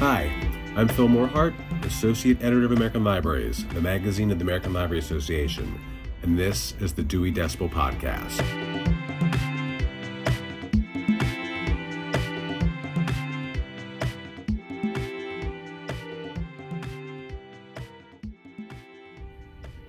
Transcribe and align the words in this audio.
Hi, 0.00 0.32
I'm 0.76 0.86
Phil 0.86 1.08
Morehart, 1.08 1.54
Associate 1.84 2.40
Editor 2.40 2.66
of 2.66 2.70
American 2.70 3.02
Libraries, 3.02 3.66
the 3.74 3.80
magazine 3.80 4.30
of 4.30 4.38
the 4.38 4.44
American 4.44 4.72
Library 4.72 5.00
Association, 5.00 5.76
and 6.22 6.38
this 6.38 6.72
is 6.78 6.92
the 6.92 7.02
Dewey 7.02 7.32
Decibel 7.32 7.68
Podcast. 7.68 8.38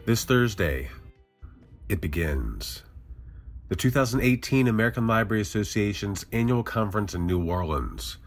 This 0.07 0.26
Thursday, 0.26 0.89
it 1.88 2.02
begins. 2.02 2.82
The 3.68 3.76
2018 3.76 4.68
American 4.68 5.05
Library 5.05 5.41
Association's 5.41 6.26
annual 6.32 6.63
conference 6.63 7.13
in 7.13 7.27
New 7.27 7.48
Orleans. 7.48 8.18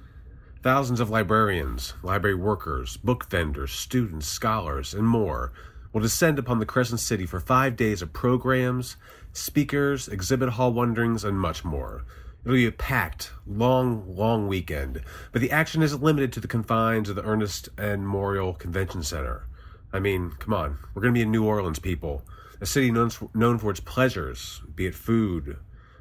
Thousands 0.62 1.00
of 1.00 1.10
librarians, 1.10 1.94
library 2.04 2.36
workers, 2.36 2.96
book 2.96 3.28
vendors, 3.28 3.72
students, 3.72 4.28
scholars, 4.28 4.94
and 4.94 5.04
more 5.04 5.52
will 5.92 6.02
descend 6.02 6.38
upon 6.38 6.60
the 6.60 6.66
Crescent 6.66 7.00
City 7.00 7.26
for 7.26 7.40
five 7.40 7.74
days 7.74 8.00
of 8.00 8.12
programs, 8.12 8.94
speakers, 9.32 10.06
exhibit 10.06 10.50
hall 10.50 10.72
wanderings, 10.72 11.24
and 11.24 11.36
much 11.40 11.64
more. 11.64 12.04
It'll 12.44 12.54
be 12.54 12.66
a 12.66 12.70
packed, 12.70 13.32
long, 13.44 14.04
long 14.06 14.46
weekend, 14.46 15.02
but 15.32 15.40
the 15.40 15.50
action 15.50 15.82
isn't 15.82 16.00
limited 16.00 16.32
to 16.34 16.40
the 16.40 16.46
confines 16.46 17.08
of 17.08 17.16
the 17.16 17.24
Ernest 17.24 17.68
N. 17.76 18.04
Morial 18.04 18.56
Convention 18.56 19.02
Center. 19.02 19.48
I 19.92 19.98
mean, 19.98 20.30
come 20.38 20.54
on, 20.54 20.78
we're 20.94 21.02
going 21.02 21.12
to 21.12 21.18
be 21.18 21.22
in 21.22 21.32
New 21.32 21.44
Orleans, 21.44 21.80
people, 21.80 22.22
a 22.60 22.66
city 22.66 22.92
known 22.92 23.10
known 23.34 23.58
for 23.58 23.72
its 23.72 23.80
pleasures, 23.80 24.62
be 24.76 24.86
it 24.86 24.94
food, 24.94 25.56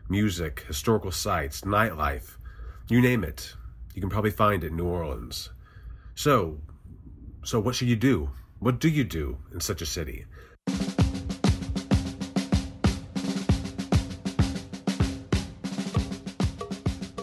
music, 0.08 0.66
historical 0.68 1.12
sites, 1.12 1.62
nightlife, 1.62 2.38
you 2.90 3.02
name 3.02 3.24
it. 3.24 3.56
You 3.94 4.02
can 4.02 4.10
probably 4.10 4.32
find 4.32 4.64
it 4.64 4.68
in 4.68 4.78
New 4.78 4.86
Orleans. 4.86 5.50
So, 6.16 6.60
so 7.44 7.60
what 7.60 7.76
should 7.76 7.90
you 7.90 7.96
do? 7.96 8.30
What 8.60 8.80
do 8.80 8.90
you 8.90 9.04
do 9.04 9.38
in 9.54 9.60
such 9.60 9.82
a 9.82 9.86
city? 9.86 10.26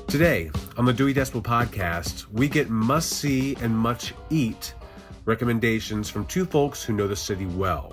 Today, 0.09 0.51
on 0.77 0.85
the 0.85 0.93
Dewey 0.93 1.15
Decibel 1.15 1.43
podcast, 1.43 2.27
we 2.33 2.49
get 2.49 2.71
must 2.71 3.11
see 3.11 3.55
and 3.57 3.77
much 3.77 4.15
eat 4.31 4.75
recommendations 5.27 6.09
from 6.09 6.25
two 6.27 6.45
folks 6.45 6.83
who 6.83 6.93
know 6.93 7.07
the 7.07 7.15
city 7.15 7.47
well. 7.47 7.93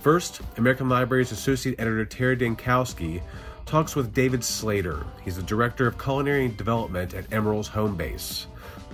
First, 0.00 0.40
American 0.56 0.88
Library's 0.88 1.32
Associate 1.32 1.74
Editor 1.78 2.04
Terra 2.04 2.36
Dankowski 2.36 3.22
talks 3.66 3.96
with 3.96 4.14
David 4.14 4.44
Slater. 4.44 5.04
He's 5.24 5.36
the 5.36 5.42
Director 5.42 5.88
of 5.88 5.98
Culinary 5.98 6.48
Development 6.48 7.12
at 7.14 7.28
Emeril's 7.30 7.66
home 7.66 7.96
base. 7.96 8.46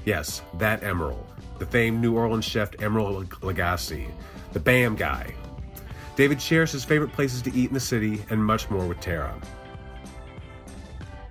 Yes, 0.07 0.43
that 0.55 0.81
Emeril, 0.81 1.25
the 1.59 1.67
famed 1.67 2.01
New 2.01 2.17
Orleans 2.17 2.47
chef 2.47 2.73
Emeril 2.73 3.29
Lagasse, 3.29 4.11
the 4.53 4.61
BAM 4.61 4.97
guy. 4.97 5.35
David 6.17 6.41
shares 6.41 6.73
his 6.73 6.85
favorite 6.85 7.13
places 7.13 7.43
to 7.43 7.53
eat 7.55 7.69
in 7.69 7.75
the 7.75 7.81
city 7.81 8.23
and 8.31 8.43
much 8.43 8.71
more 8.71 8.87
with 8.87 8.99
Tara. 9.01 9.39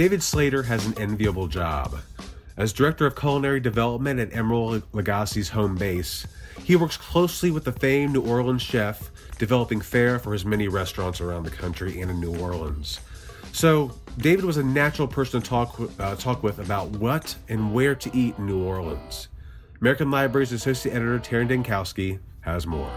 David 0.00 0.22
Slater 0.22 0.62
has 0.62 0.86
an 0.86 0.96
enviable 0.96 1.46
job. 1.46 1.98
As 2.56 2.72
Director 2.72 3.04
of 3.04 3.14
Culinary 3.14 3.60
Development 3.60 4.18
at 4.18 4.30
Emeril 4.30 4.82
Lagasse's 4.94 5.50
home 5.50 5.76
base, 5.76 6.26
he 6.64 6.74
works 6.74 6.96
closely 6.96 7.50
with 7.50 7.64
the 7.64 7.72
famed 7.72 8.14
New 8.14 8.22
Orleans 8.22 8.62
chef, 8.62 9.10
developing 9.36 9.82
fare 9.82 10.18
for 10.18 10.32
his 10.32 10.42
many 10.42 10.68
restaurants 10.68 11.20
around 11.20 11.42
the 11.42 11.50
country 11.50 12.00
and 12.00 12.10
in 12.10 12.18
New 12.18 12.34
Orleans. 12.38 12.98
So, 13.52 13.92
David 14.16 14.46
was 14.46 14.56
a 14.56 14.64
natural 14.64 15.06
person 15.06 15.42
to 15.42 15.46
talk, 15.46 15.78
uh, 15.98 16.16
talk 16.16 16.42
with 16.42 16.60
about 16.60 16.88
what 16.92 17.36
and 17.50 17.74
where 17.74 17.94
to 17.94 18.10
eat 18.16 18.38
in 18.38 18.46
New 18.46 18.64
Orleans. 18.64 19.28
American 19.82 20.10
Library's 20.10 20.52
Associate 20.52 20.94
Editor 20.94 21.18
Terra 21.18 21.44
Dankowski 21.44 22.20
has 22.40 22.66
more. 22.66 22.90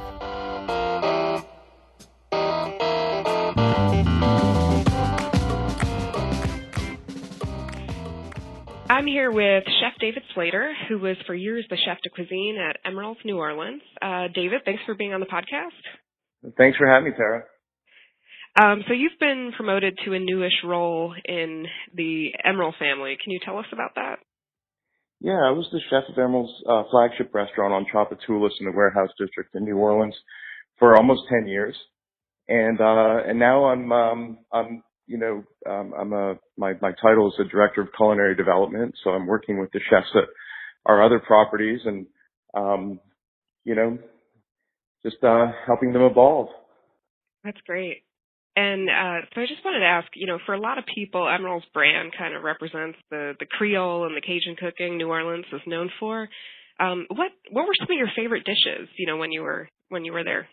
Here 9.14 9.30
with 9.30 9.64
Chef 9.80 9.94
David 10.00 10.24
Slater, 10.34 10.74
who 10.90 10.98
was 10.98 11.16
for 11.28 11.36
years 11.36 11.64
the 11.70 11.78
chef 11.86 12.00
de 12.02 12.10
cuisine 12.10 12.58
at 12.58 12.78
Emeril's 12.84 13.20
New 13.24 13.38
Orleans. 13.38 13.84
Uh, 14.02 14.24
David, 14.34 14.62
thanks 14.66 14.82
for 14.88 14.96
being 14.96 15.14
on 15.14 15.20
the 15.20 15.28
podcast. 15.28 16.56
Thanks 16.58 16.80
for 16.80 16.88
having 16.88 17.12
me, 17.12 17.16
Terra. 17.16 17.44
Um, 18.60 18.84
so 18.88 18.94
you've 18.96 19.20
been 19.20 19.52
promoted 19.56 20.00
to 20.04 20.14
a 20.14 20.20
newish 20.20 20.64
role 20.66 21.14
in 21.26 21.68
the 21.94 22.32
Emeril 22.44 22.76
family. 22.80 23.16
Can 23.24 23.32
you 23.32 23.40
tell 23.46 23.60
us 23.60 23.68
about 23.72 23.92
that? 23.98 24.16
Yeah, 25.22 25.46
I 25.46 25.52
was 25.52 25.68
the 25.72 25.80
chef 25.92 26.10
of 26.10 26.16
Emeril's 26.16 26.64
uh, 26.68 26.90
flagship 26.90 27.36
restaurant 27.36 27.72
on 27.72 27.86
Tchoupitoulas 27.94 28.60
in 28.60 28.66
the 28.66 28.76
Warehouse 28.76 29.12
District 29.20 29.54
in 29.54 29.64
New 29.64 29.78
Orleans 29.78 30.16
for 30.80 30.98
almost 30.98 31.22
10 31.30 31.46
years. 31.46 31.76
And, 32.48 32.82
uh, 32.82 33.18
and 33.28 33.38
now 33.38 33.66
I'm, 33.66 33.92
um, 33.92 34.40
I'm 34.52 34.84
you 35.08 35.18
know, 35.18 35.44
um, 35.70 35.94
I'm 35.98 36.14
a 36.14 36.36
my 36.58 36.74
my 36.82 36.92
title 37.02 37.28
is 37.28 37.36
the 37.38 37.46
director 37.46 37.82
of 37.82 37.90
culinary 37.96 38.36
development, 38.36 38.96
so 39.04 39.12
I'm 39.12 39.28
working 39.28 39.60
with 39.60 39.72
the 39.72 39.80
chefs 39.90 40.08
at 40.16 40.24
our 40.86 41.04
other 41.04 41.20
properties, 41.20 41.82
and 41.86 42.06
um, 42.54 43.00
you 43.64 43.76
know, 43.76 43.98
just 45.04 45.24
uh, 45.24 45.52
helping 45.66 45.94
them 45.94 46.04
evolve. 46.04 46.50
That's 47.44 47.60
great. 47.66 48.04
And 48.56 48.88
uh, 48.88 49.26
so 49.34 49.42
I 49.42 49.46
just 49.48 49.66
wanted 49.66 49.80
to 49.80 49.86
ask, 49.86 50.08
you 50.16 50.28
know, 50.28 50.38
for 50.46 50.54
a 50.54 50.60
lot 50.60 50.78
of 50.78 50.86
people, 50.94 51.22
Emeril's 51.22 51.66
brand 51.74 52.14
kind 52.18 52.36
of 52.36 52.44
represents 52.44 52.98
the 53.10 53.34
the 53.40 53.48
Creole 53.48 54.06
and 54.06 54.16
the 54.16 54.22
Cajun 54.22 54.56
cooking 54.60 54.98
New 54.98 55.10
Orleans 55.10 55.46
is 55.52 55.62
known 55.66 55.90
for. 56.00 56.30
Um, 56.80 57.06
what 57.10 57.32
what 57.52 57.66
were 57.66 57.74
some 57.80 57.92
of 57.92 57.98
your 57.98 58.12
favorite 58.16 58.46
dishes, 58.46 58.90
you 58.98 59.08
know, 59.08 59.18
when 59.18 59.32
you 59.32 59.42
were 59.42 59.68
when 59.90 60.06
you 60.06 60.14
were 60.14 60.24
there? 60.24 60.48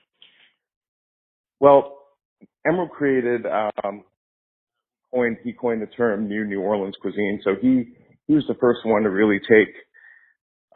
Well, 1.60 1.98
Emeril 2.66 2.88
created 2.88 3.42
um, 3.46 4.04
coined 5.12 5.38
he 5.44 5.52
coined 5.52 5.82
the 5.82 5.86
term 5.86 6.28
new 6.28 6.44
New 6.44 6.60
Orleans 6.60 6.96
cuisine. 7.00 7.40
So 7.44 7.54
he 7.60 7.94
he 8.26 8.34
was 8.34 8.44
the 8.48 8.54
first 8.60 8.80
one 8.84 9.02
to 9.02 9.10
really 9.10 9.40
take 9.40 9.74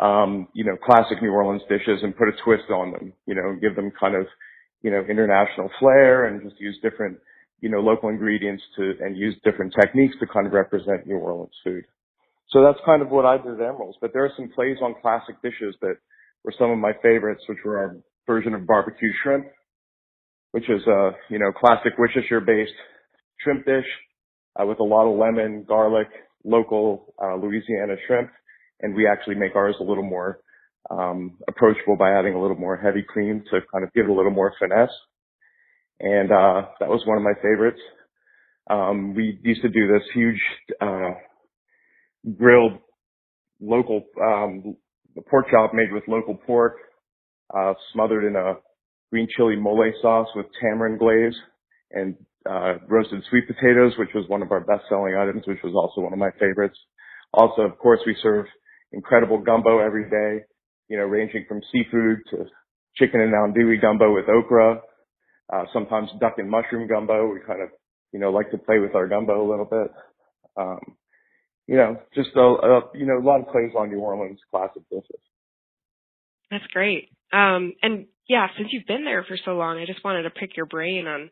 um, 0.00 0.48
you 0.54 0.64
know 0.64 0.76
classic 0.76 1.22
New 1.22 1.32
Orleans 1.32 1.62
dishes 1.68 2.00
and 2.02 2.16
put 2.16 2.28
a 2.28 2.32
twist 2.44 2.70
on 2.70 2.92
them. 2.92 3.12
You 3.26 3.34
know, 3.34 3.50
and 3.50 3.60
give 3.60 3.76
them 3.76 3.92
kind 3.98 4.14
of 4.14 4.26
you 4.84 4.90
know, 4.90 5.02
international 5.08 5.70
flair 5.80 6.26
and 6.26 6.42
just 6.42 6.60
use 6.60 6.78
different, 6.82 7.16
you 7.60 7.70
know, 7.70 7.80
local 7.80 8.10
ingredients 8.10 8.62
to, 8.76 8.92
and 9.00 9.16
use 9.16 9.34
different 9.42 9.74
techniques 9.80 10.14
to 10.20 10.26
kind 10.26 10.46
of 10.46 10.52
represent 10.52 11.06
New 11.06 11.16
Orleans 11.16 11.54
food. 11.64 11.84
So 12.50 12.62
that's 12.62 12.78
kind 12.84 13.00
of 13.00 13.08
what 13.08 13.24
I 13.24 13.38
did 13.38 13.54
at 13.54 13.60
Emeril's. 13.60 13.96
But 14.02 14.12
there 14.12 14.26
are 14.26 14.32
some 14.36 14.50
plays 14.54 14.76
on 14.82 14.94
classic 15.00 15.40
dishes 15.42 15.74
that 15.80 15.96
were 16.44 16.52
some 16.58 16.70
of 16.70 16.76
my 16.76 16.92
favorites, 17.02 17.42
which 17.48 17.58
were 17.64 17.78
our 17.78 17.96
version 18.26 18.52
of 18.52 18.66
barbecue 18.66 19.10
shrimp, 19.22 19.46
which 20.52 20.68
is 20.68 20.86
a, 20.86 21.12
you 21.30 21.38
know, 21.38 21.50
classic 21.50 21.94
Worcestershire 21.98 22.42
based 22.42 22.76
shrimp 23.40 23.64
dish 23.64 23.86
uh, 24.60 24.66
with 24.66 24.80
a 24.80 24.84
lot 24.84 25.10
of 25.10 25.18
lemon, 25.18 25.64
garlic, 25.66 26.08
local 26.44 27.14
uh, 27.22 27.36
Louisiana 27.36 27.96
shrimp, 28.06 28.30
and 28.80 28.94
we 28.94 29.08
actually 29.08 29.36
make 29.36 29.56
ours 29.56 29.76
a 29.80 29.84
little 29.84 30.04
more 30.04 30.40
um, 30.90 31.38
approachable 31.48 31.96
by 31.96 32.10
adding 32.10 32.34
a 32.34 32.40
little 32.40 32.56
more 32.56 32.76
heavy 32.76 33.02
cream 33.02 33.42
to 33.50 33.60
kind 33.72 33.84
of 33.84 33.92
give 33.94 34.04
it 34.06 34.10
a 34.10 34.14
little 34.14 34.30
more 34.30 34.52
finesse. 34.58 34.90
And 36.00 36.30
uh, 36.30 36.68
that 36.80 36.88
was 36.88 37.02
one 37.06 37.16
of 37.16 37.24
my 37.24 37.34
favorites. 37.40 37.80
Um, 38.70 39.14
we 39.14 39.38
used 39.42 39.62
to 39.62 39.68
do 39.68 39.86
this 39.86 40.02
huge 40.14 40.40
uh, 40.80 41.12
grilled 42.36 42.78
local 43.60 44.04
um, 44.22 44.76
pork 45.30 45.46
chop 45.50 45.72
made 45.74 45.92
with 45.92 46.02
local 46.08 46.34
pork, 46.34 46.76
uh, 47.56 47.74
smothered 47.92 48.24
in 48.24 48.36
a 48.36 48.54
green 49.10 49.28
chili 49.36 49.56
mole 49.56 49.92
sauce 50.02 50.28
with 50.34 50.46
tamarind 50.60 50.98
glaze 50.98 51.34
and 51.92 52.16
uh, 52.48 52.74
roasted 52.88 53.22
sweet 53.30 53.46
potatoes, 53.46 53.92
which 53.98 54.10
was 54.14 54.28
one 54.28 54.42
of 54.42 54.52
our 54.52 54.60
best-selling 54.60 55.14
items, 55.14 55.42
which 55.46 55.62
was 55.64 55.74
also 55.74 56.02
one 56.02 56.12
of 56.12 56.18
my 56.18 56.30
favorites. 56.38 56.78
Also, 57.32 57.62
of 57.62 57.78
course, 57.78 58.00
we 58.06 58.16
serve 58.22 58.46
incredible 58.92 59.38
gumbo 59.38 59.78
every 59.78 60.08
day, 60.08 60.44
you 60.88 60.96
know, 60.96 61.04
ranging 61.04 61.44
from 61.48 61.60
seafood 61.72 62.18
to 62.30 62.44
chicken 62.96 63.20
and 63.20 63.32
andouille 63.32 63.80
gumbo 63.80 64.14
with 64.14 64.28
okra, 64.28 64.80
uh, 65.52 65.64
sometimes 65.72 66.08
duck 66.20 66.34
and 66.38 66.48
mushroom 66.48 66.88
gumbo. 66.88 67.32
We 67.32 67.40
kind 67.46 67.62
of, 67.62 67.70
you 68.12 68.20
know, 68.20 68.30
like 68.30 68.50
to 68.50 68.58
play 68.58 68.78
with 68.78 68.94
our 68.94 69.08
gumbo 69.08 69.46
a 69.46 69.48
little 69.48 69.64
bit. 69.64 69.90
Um, 70.56 70.96
you 71.66 71.76
know, 71.76 71.96
just 72.14 72.30
a, 72.36 72.40
a, 72.40 72.80
you 72.94 73.06
know, 73.06 73.18
a 73.18 73.24
lot 73.24 73.40
of 73.40 73.48
plays 73.48 73.72
on 73.76 73.90
New 73.90 73.98
Orleans 73.98 74.38
classic 74.50 74.82
dishes. 74.90 75.20
That's 76.50 76.66
great. 76.72 77.08
Um, 77.32 77.72
and 77.82 78.06
yeah, 78.28 78.46
since 78.56 78.68
you've 78.70 78.86
been 78.86 79.04
there 79.04 79.24
for 79.24 79.36
so 79.44 79.52
long, 79.52 79.78
I 79.78 79.86
just 79.86 80.04
wanted 80.04 80.22
to 80.22 80.30
pick 80.30 80.56
your 80.56 80.66
brain 80.66 81.06
on 81.06 81.30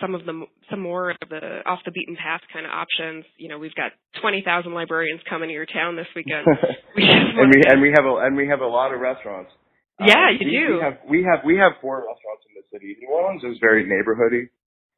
some 0.00 0.14
of 0.14 0.24
the 0.24 0.46
some 0.70 0.80
more 0.80 1.10
of 1.10 1.28
the 1.28 1.60
off 1.66 1.80
the 1.84 1.90
beaten 1.90 2.16
path 2.16 2.40
kind 2.52 2.66
of 2.66 2.72
options. 2.72 3.24
You 3.36 3.48
know, 3.48 3.58
we've 3.58 3.74
got 3.74 3.92
twenty 4.20 4.42
thousand 4.44 4.74
librarians 4.74 5.20
coming 5.28 5.48
to 5.48 5.54
your 5.54 5.66
town 5.66 5.96
this 5.96 6.08
weekend. 6.14 6.46
We 6.96 7.06
and 7.06 7.48
we 7.54 7.62
and 7.70 7.80
we 7.80 7.94
have 7.94 8.04
a 8.04 8.14
and 8.26 8.36
we 8.36 8.48
have 8.48 8.60
a 8.60 8.66
lot 8.66 8.92
of 8.92 8.98
restaurants. 8.98 9.52
Yeah, 10.00 10.34
um, 10.34 10.36
you 10.40 10.46
we, 10.46 10.50
do. 10.50 10.74
We 10.74 10.82
have 10.82 10.98
we 11.08 11.18
have 11.22 11.40
we 11.44 11.56
have 11.58 11.72
four 11.80 12.02
restaurants 12.02 12.42
in 12.50 12.52
the 12.58 12.66
city. 12.72 12.96
New 13.00 13.14
Orleans 13.14 13.44
is 13.44 13.58
very 13.60 13.86
neighborhoody, 13.86 14.50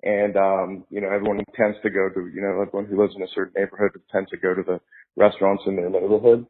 and 0.02 0.36
um, 0.36 0.84
you 0.88 1.02
know 1.02 1.12
everyone 1.12 1.44
tends 1.54 1.76
to 1.82 1.90
go 1.90 2.08
to 2.08 2.20
you 2.32 2.40
know 2.40 2.62
everyone 2.62 2.88
who 2.88 3.00
lives 3.00 3.12
in 3.14 3.22
a 3.22 3.28
certain 3.34 3.52
neighborhood 3.56 3.90
tends 4.10 4.30
to 4.30 4.38
go 4.38 4.54
to 4.54 4.62
the 4.62 4.80
restaurants 5.16 5.62
in 5.66 5.76
their 5.76 5.90
neighborhood. 5.90 6.46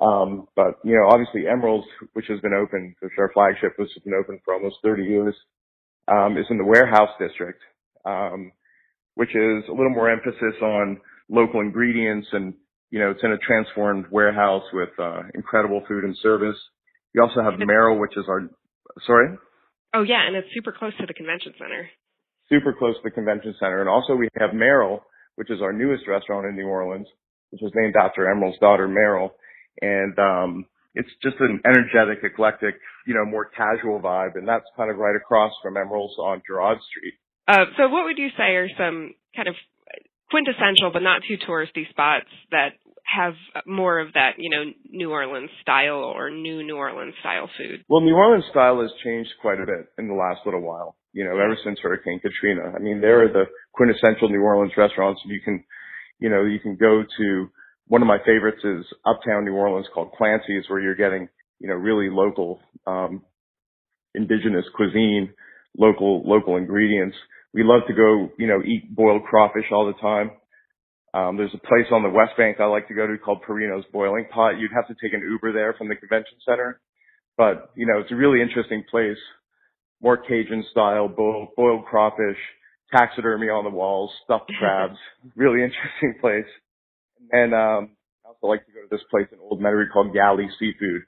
Um, 0.00 0.48
but 0.54 0.84
you 0.84 0.96
know 1.00 1.08
obviously 1.08 1.48
Emeril's, 1.48 1.86
which 2.12 2.26
has 2.28 2.40
been 2.40 2.52
open, 2.52 2.94
which 3.00 3.12
our 3.18 3.30
flagship, 3.32 3.72
which 3.78 3.90
has 3.94 4.02
been 4.04 4.20
open 4.20 4.38
for 4.44 4.52
almost 4.52 4.76
30 4.84 5.02
years, 5.02 5.34
um, 6.08 6.36
is 6.36 6.44
in 6.50 6.58
the 6.58 6.64
warehouse 6.64 7.10
district 7.18 7.62
um, 8.04 8.52
which 9.14 9.30
is 9.30 9.64
a 9.68 9.72
little 9.72 9.90
more 9.90 10.10
emphasis 10.10 10.54
on 10.62 11.00
local 11.28 11.60
ingredients 11.60 12.28
and, 12.32 12.54
you 12.90 12.98
know, 12.98 13.10
it's 13.10 13.22
in 13.22 13.32
a 13.32 13.38
transformed 13.38 14.06
warehouse 14.10 14.64
with, 14.72 14.90
uh, 14.98 15.22
incredible 15.34 15.82
food 15.88 16.04
and 16.04 16.16
service. 16.22 16.56
We 17.14 17.20
also 17.20 17.42
have 17.42 17.54
Meril, 17.54 18.00
which 18.00 18.16
is 18.16 18.24
our, 18.28 18.48
sorry? 19.06 19.36
Oh 19.94 20.02
yeah, 20.02 20.26
and 20.26 20.36
it's 20.36 20.48
super 20.54 20.72
close 20.72 20.92
to 20.98 21.06
the 21.06 21.14
convention 21.14 21.54
center. 21.58 21.88
Super 22.48 22.74
close 22.76 22.96
to 22.96 23.02
the 23.04 23.10
convention 23.10 23.54
center. 23.58 23.80
And 23.80 23.88
also 23.88 24.14
we 24.14 24.28
have 24.38 24.50
Meril, 24.50 25.00
which 25.36 25.50
is 25.50 25.62
our 25.62 25.72
newest 25.72 26.06
restaurant 26.06 26.46
in 26.46 26.56
New 26.56 26.66
Orleans, 26.66 27.06
which 27.50 27.62
was 27.62 27.72
named 27.74 27.94
after 27.96 28.24
Emeril's 28.24 28.58
daughter, 28.60 28.88
Meril. 28.88 29.30
And, 29.80 30.18
um, 30.18 30.66
it's 30.94 31.10
just 31.22 31.36
an 31.40 31.60
energetic, 31.64 32.22
eclectic, 32.22 32.76
you 33.06 33.14
know, 33.14 33.24
more 33.24 33.46
casual 33.46 34.00
vibe. 34.00 34.36
And 34.36 34.46
that's 34.46 34.64
kind 34.76 34.90
of 34.90 34.98
right 34.98 35.16
across 35.16 35.52
from 35.62 35.74
Emeril's 35.74 36.16
on 36.18 36.40
Girod 36.48 36.78
Street. 36.88 37.14
Uh, 37.46 37.66
so 37.76 37.88
what 37.88 38.04
would 38.04 38.18
you 38.18 38.28
say 38.36 38.56
are 38.56 38.68
some 38.76 39.14
kind 39.36 39.48
of 39.48 39.54
quintessential 40.30 40.90
but 40.92 41.02
not 41.02 41.22
too 41.28 41.36
touristy 41.46 41.88
spots 41.90 42.26
that 42.50 42.70
have 43.04 43.34
more 43.66 44.00
of 44.00 44.12
that, 44.14 44.32
you 44.38 44.50
know, 44.50 44.64
New 44.90 45.10
Orleans 45.10 45.50
style 45.60 46.02
or 46.02 46.30
new 46.30 46.62
New 46.62 46.76
Orleans 46.76 47.14
style 47.20 47.48
food? 47.58 47.84
Well, 47.88 48.00
New 48.00 48.14
Orleans 48.14 48.44
style 48.50 48.80
has 48.80 48.90
changed 49.04 49.30
quite 49.40 49.60
a 49.60 49.66
bit 49.66 49.92
in 49.98 50.08
the 50.08 50.14
last 50.14 50.40
little 50.44 50.62
while. 50.62 50.96
You 51.12 51.24
know, 51.24 51.38
ever 51.38 51.56
since 51.62 51.78
Hurricane 51.80 52.18
Katrina. 52.18 52.72
I 52.74 52.80
mean, 52.80 53.00
there 53.00 53.22
are 53.22 53.28
the 53.28 53.44
quintessential 53.72 54.28
New 54.28 54.42
Orleans 54.42 54.72
restaurants. 54.76 55.20
You 55.26 55.40
can, 55.44 55.62
you 56.18 56.28
know, 56.28 56.42
you 56.44 56.58
can 56.58 56.76
go 56.76 57.04
to 57.18 57.48
one 57.86 58.02
of 58.02 58.08
my 58.08 58.18
favorites 58.24 58.64
is 58.64 58.84
Uptown 59.06 59.44
New 59.44 59.54
Orleans 59.54 59.86
called 59.94 60.12
Clancy's, 60.18 60.64
where 60.68 60.80
you're 60.80 60.96
getting, 60.96 61.28
you 61.60 61.68
know, 61.68 61.74
really 61.74 62.08
local, 62.10 62.58
um, 62.86 63.22
indigenous 64.14 64.64
cuisine, 64.74 65.32
local 65.76 66.22
local 66.24 66.56
ingredients 66.56 67.16
we 67.54 67.62
love 67.62 67.82
to 67.86 67.94
go, 67.94 68.30
you 68.36 68.48
know, 68.48 68.60
eat 68.62 68.94
boiled 68.94 69.22
crawfish 69.22 69.70
all 69.70 69.86
the 69.86 69.98
time. 70.00 70.32
Um, 71.14 71.36
there's 71.36 71.54
a 71.54 71.66
place 71.66 71.86
on 71.92 72.02
the 72.02 72.10
West 72.10 72.32
Bank 72.36 72.58
I 72.58 72.66
like 72.66 72.88
to 72.88 72.94
go 72.94 73.06
to 73.06 73.16
called 73.16 73.42
Perino's 73.42 73.84
Boiling 73.92 74.26
Pot. 74.34 74.58
You'd 74.58 74.72
have 74.74 74.88
to 74.88 74.94
take 75.00 75.14
an 75.14 75.22
Uber 75.22 75.52
there 75.52 75.72
from 75.78 75.88
the 75.88 75.94
convention 75.94 76.36
center, 76.44 76.80
but 77.38 77.70
you 77.76 77.86
know, 77.86 78.00
it's 78.00 78.10
a 78.10 78.16
really 78.16 78.42
interesting 78.42 78.82
place. 78.90 79.16
More 80.02 80.16
Cajun 80.16 80.64
style, 80.72 81.06
boiled, 81.06 81.50
boiled 81.56 81.84
crawfish, 81.86 82.36
taxidermy 82.92 83.46
on 83.46 83.62
the 83.62 83.70
walls, 83.70 84.10
stuffed 84.24 84.50
crabs. 84.58 84.98
really 85.36 85.62
interesting 85.62 86.18
place. 86.20 86.50
And 87.30 87.54
um, 87.54 87.96
I 88.26 88.30
also 88.30 88.48
like 88.48 88.66
to 88.66 88.72
go 88.72 88.82
to 88.82 88.88
this 88.90 89.06
place 89.08 89.28
in 89.30 89.38
Old 89.38 89.62
Metairie 89.62 89.92
called 89.92 90.12
Galley 90.12 90.48
Seafood, 90.58 91.02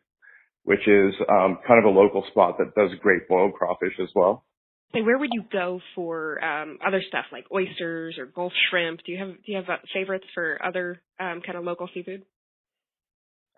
which 0.62 0.86
is 0.86 1.12
um, 1.28 1.58
kind 1.66 1.84
of 1.84 1.84
a 1.84 1.98
local 1.98 2.24
spot 2.30 2.58
that 2.58 2.76
does 2.76 2.96
great 3.02 3.28
boiled 3.28 3.54
crawfish 3.54 3.98
as 4.00 4.08
well 4.14 4.46
say 4.94 5.02
where 5.02 5.18
would 5.18 5.30
you 5.32 5.44
go 5.52 5.80
for 5.94 6.42
um, 6.42 6.78
other 6.86 7.02
stuff 7.06 7.26
like 7.32 7.44
oysters 7.52 8.16
or 8.18 8.26
Gulf 8.26 8.52
shrimp? 8.70 9.00
Do 9.04 9.12
you 9.12 9.18
have 9.18 9.28
do 9.28 9.52
you 9.52 9.56
have 9.56 9.68
uh, 9.68 9.76
favorites 9.92 10.26
for 10.34 10.58
other 10.64 11.00
um, 11.20 11.42
kind 11.44 11.58
of 11.58 11.64
local 11.64 11.88
seafood? 11.92 12.22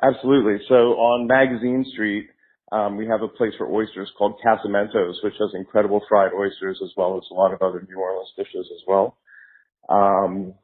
Absolutely. 0.02 0.64
So 0.68 0.74
on 0.74 1.26
Magazine 1.26 1.84
Street, 1.92 2.28
um, 2.70 2.96
we 2.96 3.06
have 3.06 3.22
a 3.22 3.28
place 3.28 3.52
for 3.58 3.66
oysters 3.66 4.10
called 4.16 4.38
Casamentos, 4.44 5.14
which 5.24 5.34
has 5.40 5.50
incredible 5.54 6.02
fried 6.08 6.32
oysters 6.32 6.78
as 6.84 6.90
well 6.96 7.16
as 7.16 7.24
a 7.30 7.34
lot 7.34 7.52
of 7.52 7.62
other 7.62 7.84
New 7.88 7.98
Orleans 7.98 8.32
dishes 8.36 8.66
as 8.72 8.82
well. 8.86 9.16
Um, 9.88 10.54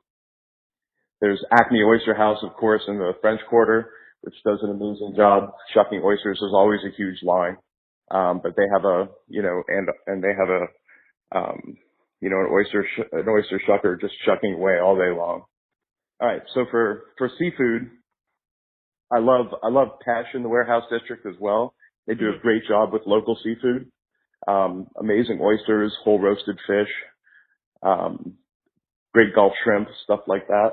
there's 1.20 1.42
Acme 1.50 1.82
Oyster 1.82 2.14
House, 2.14 2.38
of 2.42 2.52
course, 2.54 2.82
in 2.86 2.98
the 2.98 3.12
French 3.22 3.40
Quarter, 3.48 3.90
which 4.20 4.34
does 4.44 4.58
an 4.62 4.70
amazing 4.70 5.14
job 5.16 5.52
shucking 5.72 6.02
oysters. 6.04 6.38
There's 6.40 6.52
always 6.52 6.80
a 6.86 6.94
huge 6.94 7.22
line. 7.22 7.56
Um, 8.10 8.40
but 8.42 8.54
they 8.56 8.64
have 8.72 8.84
a, 8.84 9.08
you 9.28 9.42
know, 9.42 9.62
and, 9.68 9.88
and 10.06 10.22
they 10.22 10.32
have 10.38 10.48
a, 10.48 10.86
um, 11.38 11.76
you 12.20 12.30
know, 12.30 12.38
an 12.38 12.48
oyster, 12.52 12.86
sh- 12.96 13.08
an 13.12 13.26
oyster 13.28 13.60
shucker 13.68 14.00
just 14.00 14.14
shucking 14.24 14.54
away 14.54 14.78
all 14.78 14.96
day 14.96 15.10
long. 15.10 15.44
All 16.20 16.28
right. 16.28 16.42
So 16.54 16.66
for, 16.70 17.04
for 17.18 17.30
seafood, 17.38 17.90
I 19.12 19.18
love, 19.18 19.46
I 19.62 19.68
love 19.68 19.88
in 20.34 20.42
the 20.42 20.48
warehouse 20.48 20.84
district 20.90 21.26
as 21.26 21.34
well. 21.40 21.74
They 22.06 22.14
do 22.14 22.30
a 22.30 22.38
great 22.40 22.62
job 22.68 22.92
with 22.92 23.02
local 23.06 23.38
seafood. 23.42 23.90
Um, 24.46 24.88
amazing 25.00 25.40
oysters, 25.42 25.94
whole 26.04 26.20
roasted 26.20 26.58
fish, 26.66 26.90
um, 27.82 28.34
great 29.14 29.34
Gulf 29.34 29.54
shrimp, 29.64 29.88
stuff 30.04 30.20
like 30.26 30.46
that. 30.48 30.70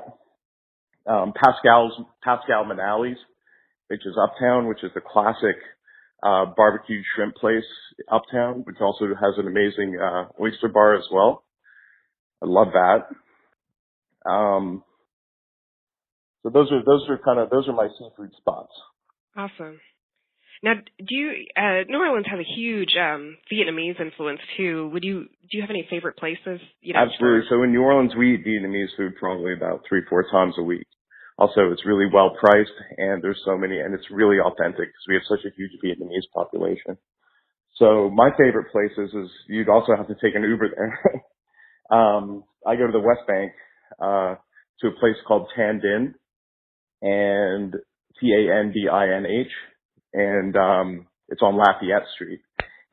Um, 1.10 1.32
Pascal's, 1.34 1.92
Pascal 2.22 2.64
Manale's, 2.64 3.18
which 3.88 4.06
is 4.06 4.16
uptown, 4.22 4.68
which 4.68 4.84
is 4.84 4.90
a 4.96 5.00
classic 5.00 5.56
uh, 6.22 6.46
barbecued 6.56 7.04
shrimp 7.14 7.34
place 7.36 7.64
uptown, 8.10 8.62
which 8.64 8.76
also 8.80 9.06
has 9.06 9.34
an 9.38 9.46
amazing 9.46 9.98
uh, 10.00 10.26
oyster 10.40 10.68
bar 10.68 10.94
as 10.94 11.04
well. 11.12 11.44
I 12.42 12.46
love 12.46 12.68
that. 12.72 14.30
Um, 14.30 14.82
so 16.42 16.50
those 16.50 16.70
are 16.72 16.82
those 16.84 17.06
are 17.08 17.18
kind 17.18 17.38
of 17.38 17.50
those 17.50 17.68
are 17.68 17.72
my 17.72 17.88
seafood 17.98 18.30
spots. 18.38 18.72
Awesome. 19.36 19.80
Now, 20.62 20.74
do 20.74 21.14
you 21.14 21.46
uh, 21.56 21.82
New 21.88 21.98
Orleans 21.98 22.26
has 22.30 22.38
a 22.38 22.54
huge 22.56 22.94
um, 22.96 23.36
Vietnamese 23.52 24.00
influence 24.00 24.40
too? 24.56 24.90
Would 24.92 25.02
you 25.02 25.22
do 25.22 25.56
you 25.56 25.60
have 25.60 25.70
any 25.70 25.86
favorite 25.90 26.16
places? 26.16 26.60
You 26.80 26.94
know, 26.94 27.00
Absolutely. 27.00 27.48
So 27.48 27.62
in 27.62 27.72
New 27.72 27.82
Orleans, 27.82 28.12
we 28.16 28.34
eat 28.34 28.46
Vietnamese 28.46 28.96
food 28.96 29.14
probably 29.18 29.54
about 29.54 29.82
three 29.88 30.02
four 30.08 30.24
times 30.30 30.54
a 30.58 30.62
week. 30.62 30.86
Also, 31.38 31.72
it's 31.72 31.86
really 31.86 32.06
well 32.12 32.36
priced 32.38 32.76
and 32.98 33.22
there's 33.22 33.40
so 33.44 33.56
many, 33.56 33.80
and 33.80 33.94
it's 33.94 34.10
really 34.10 34.38
authentic 34.38 34.88
because 34.88 35.06
we 35.08 35.14
have 35.14 35.24
such 35.28 35.44
a 35.44 35.54
huge 35.56 35.72
Vietnamese 35.84 36.28
population. 36.34 36.96
So 37.76 38.10
my 38.10 38.30
favorite 38.38 38.70
places 38.70 39.14
is 39.14 39.30
you'd 39.48 39.68
also 39.68 39.96
have 39.96 40.08
to 40.08 40.14
take 40.14 40.34
an 40.34 40.42
Uber 40.42 40.68
there. 40.74 41.24
um, 41.98 42.44
I 42.66 42.76
go 42.76 42.86
to 42.86 42.92
the 42.92 43.00
West 43.00 43.26
Bank, 43.26 43.52
uh, 44.00 44.36
to 44.80 44.88
a 44.88 45.00
place 45.00 45.16
called 45.26 45.48
Tan 45.56 45.80
Dinh 45.80 46.14
and 47.02 47.74
T-A-N-D-I-N-H 48.20 49.52
and, 50.14 50.56
um, 50.56 51.06
it's 51.28 51.42
on 51.42 51.56
Lafayette 51.56 52.06
Street. 52.14 52.40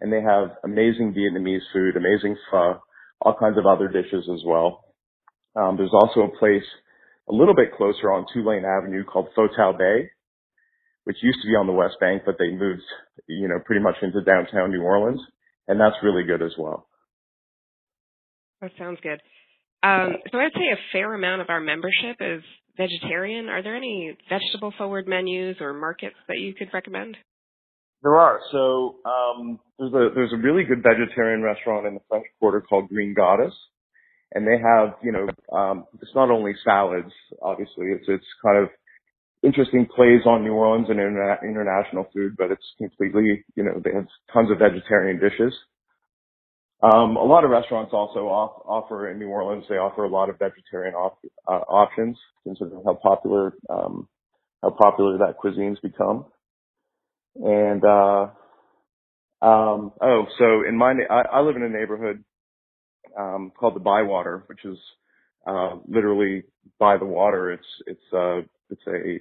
and 0.01 0.13
they 0.13 0.21
have 0.21 0.55
amazing 0.63 1.13
Vietnamese 1.13 1.65
food, 1.73 1.97
amazing 1.97 2.37
pho, 2.49 2.79
all 3.21 3.35
kinds 3.37 3.57
of 3.57 3.65
other 3.65 3.87
dishes 3.87 4.29
as 4.33 4.41
well. 4.45 4.85
Um, 5.55 5.75
there's 5.77 5.93
also 5.93 6.21
a 6.21 6.37
place 6.39 6.63
a 7.29 7.33
little 7.33 7.55
bit 7.55 7.73
closer 7.75 8.11
on 8.11 8.25
Tulane 8.33 8.65
Avenue 8.65 9.03
called 9.03 9.27
Pho 9.35 9.47
Bay, 9.77 10.09
which 11.03 11.17
used 11.21 11.39
to 11.41 11.47
be 11.47 11.55
on 11.55 11.67
the 11.67 11.73
West 11.73 11.95
Bank, 11.99 12.23
but 12.25 12.35
they 12.39 12.49
moved, 12.51 12.81
you 13.27 13.47
know, 13.47 13.59
pretty 13.65 13.81
much 13.81 13.95
into 14.01 14.21
downtown 14.23 14.71
New 14.71 14.81
Orleans, 14.81 15.21
and 15.67 15.79
that's 15.79 15.95
really 16.03 16.23
good 16.23 16.41
as 16.41 16.53
well. 16.57 16.87
That 18.61 18.71
sounds 18.77 18.99
good. 19.01 19.21
Um, 19.81 20.17
so 20.31 20.37
I'd 20.37 20.51
say 20.53 20.67
a 20.73 20.91
fair 20.91 21.13
amount 21.13 21.41
of 21.41 21.49
our 21.49 21.61
membership 21.61 22.17
is 22.19 22.43
vegetarian. 22.75 23.47
Are 23.47 23.63
there 23.63 23.75
any 23.75 24.17
vegetable 24.27 24.73
forward 24.77 25.07
menus 25.07 25.57
or 25.61 25.73
markets 25.73 26.15
that 26.27 26.39
you 26.39 26.53
could 26.53 26.69
recommend? 26.73 27.15
There 28.01 28.15
are. 28.15 28.39
So 28.51 28.97
um, 29.05 29.59
there's 29.77 29.93
a 29.93 30.09
there's 30.15 30.33
a 30.33 30.37
really 30.37 30.63
good 30.63 30.83
vegetarian 30.83 31.41
restaurant 31.41 31.85
in 31.85 31.93
the 31.95 31.99
French 32.09 32.25
Quarter 32.39 32.61
called 32.61 32.89
Green 32.89 33.13
Goddess, 33.13 33.53
and 34.33 34.47
they 34.47 34.57
have 34.59 34.95
you 35.03 35.11
know 35.11 35.57
um, 35.57 35.85
it's 36.01 36.15
not 36.15 36.31
only 36.31 36.53
salads. 36.63 37.11
Obviously, 37.41 37.87
it's 37.87 38.05
it's 38.07 38.25
kind 38.43 38.57
of 38.63 38.69
interesting 39.43 39.87
plays 39.95 40.21
on 40.25 40.43
New 40.43 40.53
Orleans 40.53 40.87
and 40.89 40.99
interna- 40.99 41.43
international 41.43 42.07
food, 42.13 42.35
but 42.37 42.51
it's 42.51 42.65
completely 42.77 43.45
you 43.55 43.63
know 43.63 43.81
they 43.83 43.93
have 43.93 44.07
tons 44.33 44.51
of 44.51 44.59
vegetarian 44.59 45.19
dishes. 45.19 45.53
Um, 46.81 47.17
a 47.17 47.23
lot 47.23 47.43
of 47.43 47.49
restaurants 47.49 47.91
also 47.93 48.27
off, 48.27 48.61
offer 48.65 49.09
in 49.11 49.19
New 49.19 49.29
Orleans. 49.29 49.65
They 49.69 49.75
offer 49.75 50.05
a 50.05 50.09
lot 50.09 50.29
of 50.29 50.39
vegetarian 50.39 50.95
op- 50.95 51.19
uh, 51.47 51.61
options, 51.67 52.17
considering 52.43 52.83
how 52.85 52.95
popular 52.95 53.53
um, 53.69 54.07
how 54.63 54.71
popular 54.71 55.17
that 55.19 55.37
cuisine's 55.37 55.79
become. 55.81 56.25
And 57.35 57.83
uh, 57.85 58.27
um, 59.41 59.93
oh, 60.01 60.25
so 60.39 60.63
in 60.67 60.77
my 60.77 60.93
I, 61.09 61.21
I 61.33 61.41
live 61.41 61.55
in 61.57 61.63
a 61.63 61.69
neighborhood 61.69 62.23
um, 63.17 63.51
called 63.57 63.75
the 63.75 63.79
Bywater, 63.79 64.43
which 64.47 64.65
is 64.65 64.77
uh, 65.47 65.75
literally 65.87 66.43
by 66.79 66.97
the 66.97 67.05
water. 67.05 67.51
It's 67.51 67.67
it's 67.87 68.13
uh, 68.13 68.39
it's 68.69 68.87
a 68.87 69.19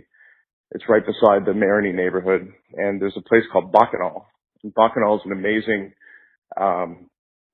it's 0.72 0.84
right 0.88 1.04
beside 1.04 1.46
the 1.46 1.52
Marigny 1.52 1.94
neighborhood, 1.94 2.52
and 2.74 3.00
there's 3.00 3.16
a 3.16 3.28
place 3.28 3.44
called 3.52 3.72
Bacchanal. 3.72 4.26
And 4.62 4.74
Bacchanal 4.74 5.16
is 5.16 5.22
an 5.24 5.32
amazing 5.32 5.92
um, 6.56 7.08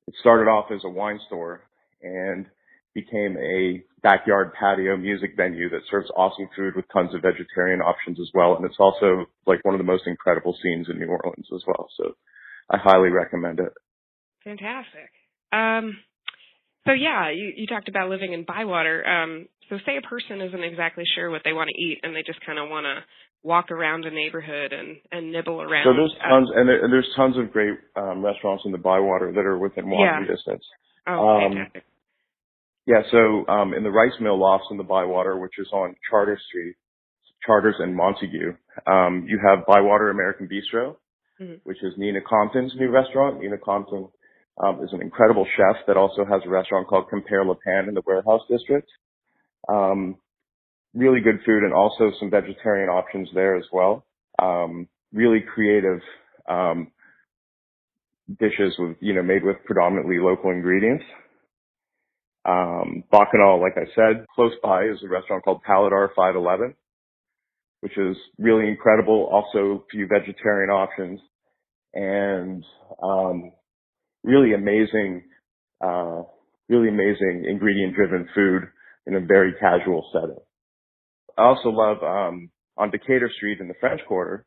it 0.06 0.14
started 0.20 0.50
off 0.50 0.70
as 0.70 0.84
a 0.84 0.88
wine 0.88 1.18
store 1.26 1.62
and 2.02 2.46
became 2.94 3.36
a 3.38 3.82
backyard 4.02 4.52
patio 4.58 4.96
music 4.96 5.32
venue 5.36 5.68
that 5.70 5.80
serves 5.90 6.10
awesome 6.16 6.48
food 6.54 6.76
with 6.76 6.84
tons 6.92 7.14
of 7.14 7.22
vegetarian 7.22 7.80
options 7.80 8.20
as 8.20 8.28
well. 8.34 8.54
And 8.54 8.64
it's 8.64 8.78
also 8.78 9.24
like 9.46 9.64
one 9.64 9.74
of 9.74 9.78
the 9.78 9.84
most 9.84 10.06
incredible 10.06 10.56
scenes 10.62 10.88
in 10.88 10.98
New 10.98 11.08
Orleans 11.08 11.48
as 11.52 11.62
well. 11.66 11.88
So 11.96 12.12
I 12.70 12.76
highly 12.76 13.08
recommend 13.08 13.58
it. 13.60 13.72
Fantastic. 14.44 15.10
Um, 15.52 15.96
so 16.86 16.92
yeah, 16.92 17.30
you, 17.30 17.52
you 17.56 17.66
talked 17.66 17.88
about 17.88 18.08
living 18.08 18.32
in 18.32 18.44
Bywater. 18.44 19.06
Um, 19.06 19.48
so 19.68 19.78
say 19.86 19.96
a 19.96 20.06
person 20.06 20.40
isn't 20.40 20.64
exactly 20.64 21.04
sure 21.14 21.30
what 21.30 21.42
they 21.44 21.52
want 21.52 21.70
to 21.70 21.80
eat 21.80 22.00
and 22.02 22.14
they 22.14 22.22
just 22.22 22.44
kind 22.44 22.58
of 22.58 22.68
want 22.68 22.84
to 22.84 23.02
walk 23.42 23.70
around 23.70 24.04
a 24.04 24.10
neighborhood 24.10 24.72
and 24.72 24.96
and 25.12 25.30
nibble 25.30 25.60
around. 25.60 25.84
So 25.84 25.92
there's 25.92 26.14
tons 26.28 26.48
and, 26.54 26.68
there, 26.68 26.84
and 26.84 26.92
there's 26.92 27.08
tons 27.16 27.36
of 27.38 27.52
great 27.52 27.78
um, 27.96 28.24
restaurants 28.24 28.64
in 28.66 28.72
the 28.72 28.78
Bywater 28.78 29.32
that 29.32 29.44
are 29.44 29.58
within 29.58 29.88
walking 29.88 30.26
yeah. 30.26 30.34
distance. 30.34 30.64
Oh, 31.06 31.28
um, 31.28 31.52
fantastic. 31.52 31.84
Yeah, 32.86 33.00
so 33.10 33.46
um, 33.50 33.72
in 33.72 33.82
the 33.82 33.90
rice 33.90 34.12
mill 34.20 34.38
lofts 34.38 34.66
in 34.70 34.76
the 34.76 34.84
Bywater, 34.84 35.38
which 35.38 35.58
is 35.58 35.68
on 35.72 35.94
Charter 36.10 36.38
Street, 36.48 36.74
Chartres 37.46 37.76
and 37.78 37.96
Montague, 37.96 38.52
um, 38.86 39.24
you 39.26 39.40
have 39.46 39.66
Bywater 39.66 40.10
American 40.10 40.48
Bistro, 40.48 40.96
mm-hmm. 41.40 41.54
which 41.64 41.78
is 41.82 41.94
Nina 41.96 42.20
Compton's 42.28 42.74
new 42.78 42.90
restaurant. 42.90 43.40
Nina 43.40 43.56
Compton 43.56 44.08
um, 44.62 44.82
is 44.82 44.92
an 44.92 45.02
incredible 45.02 45.46
chef 45.56 45.76
that 45.87 45.96
also 45.96 46.25
has 46.25 46.42
a 46.44 46.49
restaurant 46.49 46.87
called 46.87 47.06
Compère 47.12 47.46
Lapin 47.46 47.88
in 47.88 47.94
the 47.94 48.02
Warehouse 48.06 48.42
District. 48.49 48.88
Um, 49.68 50.16
really 50.94 51.20
good 51.20 51.40
food 51.44 51.64
and 51.64 51.75
also 51.75 52.12
some 52.20 52.30
vegetarian 52.30 52.88
options 52.88 53.28
there 53.34 53.56
as 53.56 53.64
well. 53.73 54.04
Um, 54.38 54.88
really 55.12 55.40
creative 55.40 56.00
um, 56.49 56.92
dishes 58.40 58.75
with 58.78 58.96
you 59.00 59.14
know 59.14 59.23
made 59.23 59.44
with 59.44 59.56
predominantly 59.64 60.18
local 60.18 60.50
ingredients. 60.50 61.04
Um, 62.46 63.04
Bacchanal, 63.11 63.61
like 63.61 63.76
I 63.76 63.87
said, 63.94 64.26
close 64.34 64.52
by 64.62 64.84
is 64.84 64.99
a 65.02 65.08
restaurant 65.08 65.44
called 65.44 65.62
Paladar 65.66 66.08
511, 66.14 66.75
which 67.80 67.96
is 67.96 68.16
really 68.38 68.68
incredible. 68.68 69.28
Also, 69.32 69.82
a 69.82 69.87
few 69.90 70.06
vegetarian 70.06 70.70
options 70.70 71.20
and 71.94 72.64
um, 73.02 73.52
really 74.24 74.54
amazing, 74.54 75.22
uh, 75.80 76.22
really 76.68 76.88
amazing 76.88 77.44
ingredient-driven 77.48 78.28
food 78.34 78.62
in 79.06 79.14
a 79.14 79.20
very 79.20 79.52
casual 79.60 80.08
setting. 80.12 80.38
I 81.36 81.42
also 81.42 81.68
love 81.68 81.98
um, 82.02 82.50
on 82.76 82.90
Decatur 82.90 83.30
Street 83.36 83.60
in 83.60 83.68
the 83.68 83.74
French 83.78 84.00
Quarter. 84.08 84.44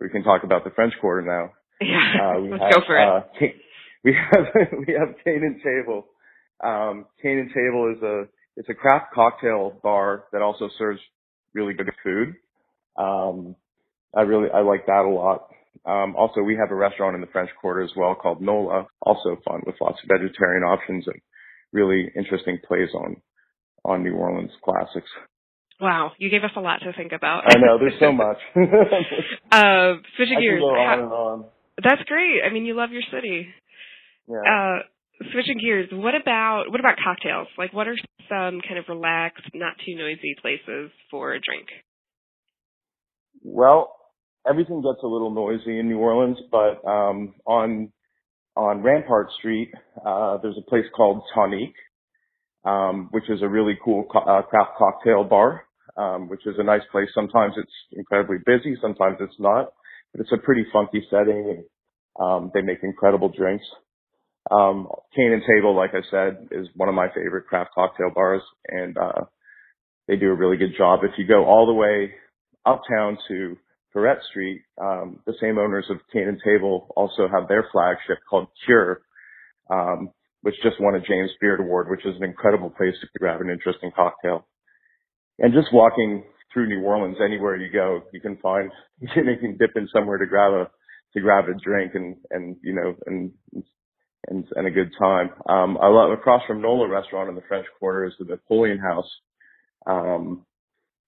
We 0.00 0.08
can 0.08 0.22
talk 0.22 0.42
about 0.44 0.64
the 0.64 0.70
French 0.70 0.94
Quarter 1.00 1.22
now. 1.22 1.52
Yeah, 1.80 2.34
uh, 2.34 2.38
let's 2.40 2.62
have, 2.62 2.72
go 2.72 2.86
for 2.86 2.98
it. 2.98 3.08
Uh, 3.08 3.46
we 4.04 4.14
have 4.14 4.44
we 4.86 4.94
have 4.94 5.14
Cane 5.24 5.42
and 5.44 5.60
Table. 5.62 6.06
Um, 6.64 7.06
Cane 7.22 7.38
and 7.38 7.48
Table 7.50 7.94
is 7.96 8.02
a 8.02 8.24
it's 8.56 8.68
a 8.68 8.74
craft 8.74 9.14
cocktail 9.14 9.78
bar 9.82 10.24
that 10.32 10.42
also 10.42 10.68
serves 10.78 11.00
really 11.54 11.74
good 11.74 11.90
food. 12.02 12.34
Um, 12.96 13.54
I 14.16 14.22
really 14.22 14.48
I 14.50 14.60
like 14.62 14.86
that 14.86 15.04
a 15.04 15.08
lot. 15.08 15.48
Um, 15.86 16.14
also, 16.16 16.42
we 16.42 16.56
have 16.56 16.70
a 16.70 16.74
restaurant 16.74 17.14
in 17.14 17.20
the 17.20 17.26
French 17.28 17.50
Quarter 17.60 17.82
as 17.82 17.90
well 17.96 18.14
called 18.14 18.40
Nola, 18.40 18.86
also 19.02 19.36
fun 19.44 19.62
with 19.66 19.76
lots 19.80 19.98
of 20.02 20.08
vegetarian 20.08 20.62
options 20.62 21.06
and 21.06 21.20
really 21.72 22.10
interesting 22.16 22.58
plays 22.66 22.88
on 22.94 23.16
on 23.84 24.02
New 24.02 24.14
Orleans 24.14 24.50
classics. 24.64 25.08
Wow, 25.80 26.12
you 26.18 26.28
gave 26.28 26.42
us 26.42 26.50
a 26.56 26.60
lot 26.60 26.80
to 26.80 26.92
think 26.92 27.12
about. 27.12 27.44
I 27.46 27.58
know, 27.58 27.78
there's 27.78 27.98
so 28.00 28.12
much. 28.12 28.38
uh, 29.52 29.94
switching 30.16 30.38
I 30.38 30.40
gears. 30.40 30.60
Can 30.60 30.68
go 30.68 30.74
on 30.74 30.98
and 30.98 31.12
on. 31.12 31.44
That's 31.82 32.02
great. 32.08 32.40
I 32.44 32.52
mean, 32.52 32.66
you 32.66 32.74
love 32.74 32.90
your 32.90 33.02
city. 33.12 33.46
Yeah. 34.28 34.38
Uh, 34.38 34.78
switching 35.32 35.58
gears, 35.58 35.88
what 35.92 36.14
about 36.14 36.64
what 36.70 36.80
about 36.80 36.96
cocktails? 37.02 37.48
Like, 37.56 37.72
what 37.72 37.86
are 37.86 37.96
some 38.28 38.60
kind 38.66 38.78
of 38.78 38.86
relaxed, 38.88 39.46
not 39.54 39.74
too 39.84 39.94
noisy 39.96 40.34
places 40.40 40.90
for 41.10 41.32
a 41.32 41.40
drink? 41.40 41.68
Well, 43.42 43.94
everything 44.48 44.82
gets 44.82 45.02
a 45.02 45.06
little 45.06 45.30
noisy 45.30 45.78
in 45.78 45.88
New 45.88 45.98
Orleans, 45.98 46.38
but 46.50 46.86
um, 46.86 47.34
on 47.46 47.92
on 48.56 48.82
Rampart 48.82 49.28
Street, 49.38 49.70
uh, 50.04 50.38
there's 50.38 50.58
a 50.58 50.70
place 50.70 50.84
called 50.94 51.22
Tonique, 51.34 51.76
um, 52.64 53.08
which 53.12 53.30
is 53.30 53.40
a 53.42 53.48
really 53.48 53.78
cool 53.84 54.04
co- 54.10 54.18
uh, 54.20 54.42
craft 54.42 54.72
cocktail 54.78 55.24
bar 55.24 55.62
um, 55.98 56.28
which 56.28 56.46
is 56.46 56.54
a 56.58 56.62
nice 56.62 56.82
place. 56.92 57.08
Sometimes 57.14 57.54
it's 57.56 57.72
incredibly 57.92 58.38
busy, 58.46 58.76
sometimes 58.80 59.16
it's 59.20 59.38
not, 59.38 59.72
but 60.12 60.20
it's 60.20 60.32
a 60.32 60.38
pretty 60.38 60.64
funky 60.72 61.04
setting 61.10 61.64
um, 62.20 62.50
they 62.54 62.62
make 62.62 62.78
incredible 62.82 63.28
drinks. 63.36 63.64
Um, 64.50 64.88
Cane 65.14 65.32
and 65.32 65.42
Table, 65.42 65.76
like 65.76 65.90
I 65.94 66.02
said, 66.10 66.48
is 66.50 66.68
one 66.74 66.88
of 66.88 66.94
my 66.94 67.08
favorite 67.08 67.46
craft 67.46 67.70
cocktail 67.74 68.10
bars 68.14 68.42
and, 68.68 68.96
uh, 68.96 69.24
they 70.08 70.16
do 70.16 70.30
a 70.30 70.34
really 70.34 70.56
good 70.56 70.74
job. 70.76 71.00
If 71.02 71.12
you 71.18 71.26
go 71.26 71.44
all 71.44 71.66
the 71.66 71.74
way 71.74 72.12
uptown 72.64 73.18
to 73.28 73.56
Freret 73.94 74.22
Street, 74.30 74.62
um, 74.80 75.20
the 75.26 75.34
same 75.40 75.58
owners 75.58 75.86
of 75.90 75.98
Cane 76.12 76.28
and 76.28 76.40
Table 76.44 76.92
also 76.96 77.28
have 77.28 77.48
their 77.48 77.68
flagship 77.72 78.18
called 78.28 78.48
Cure, 78.64 79.02
um, 79.70 80.10
which 80.42 80.54
just 80.62 80.80
won 80.80 80.94
a 80.94 81.00
James 81.00 81.30
Beard 81.40 81.60
Award, 81.60 81.88
which 81.90 82.04
is 82.06 82.16
an 82.16 82.24
incredible 82.24 82.70
place 82.70 82.94
to 83.00 83.18
grab 83.18 83.40
an 83.40 83.50
interesting 83.50 83.90
cocktail 83.94 84.46
and 85.38 85.52
just 85.54 85.72
walking 85.72 86.24
through 86.52 86.68
New 86.68 86.82
Orleans, 86.82 87.18
anywhere 87.24 87.56
you 87.56 87.70
go, 87.72 88.02
you 88.12 88.20
can 88.20 88.36
find 88.38 88.70
you 89.00 89.08
can 89.14 89.56
dip 89.58 89.70
in 89.76 89.88
somewhere 89.92 90.18
to 90.18 90.26
grab 90.26 90.52
a 90.52 90.70
to 91.14 91.20
grab 91.20 91.44
a 91.48 91.54
drink 91.54 91.92
and 91.94 92.16
and 92.30 92.56
you 92.62 92.74
know 92.74 92.94
and 93.06 93.32
and 94.28 94.44
and 94.56 94.66
a 94.66 94.70
good 94.70 94.90
time. 94.98 95.30
Um, 95.48 95.78
I 95.80 95.88
love 95.88 96.10
across 96.10 96.42
from 96.46 96.62
Nola 96.62 96.88
Restaurant 96.88 97.28
in 97.28 97.34
the 97.34 97.42
French 97.48 97.66
Quarter 97.78 98.06
is 98.06 98.12
the 98.18 98.24
Napoleon 98.24 98.78
House, 98.78 99.10
um, 99.86 100.44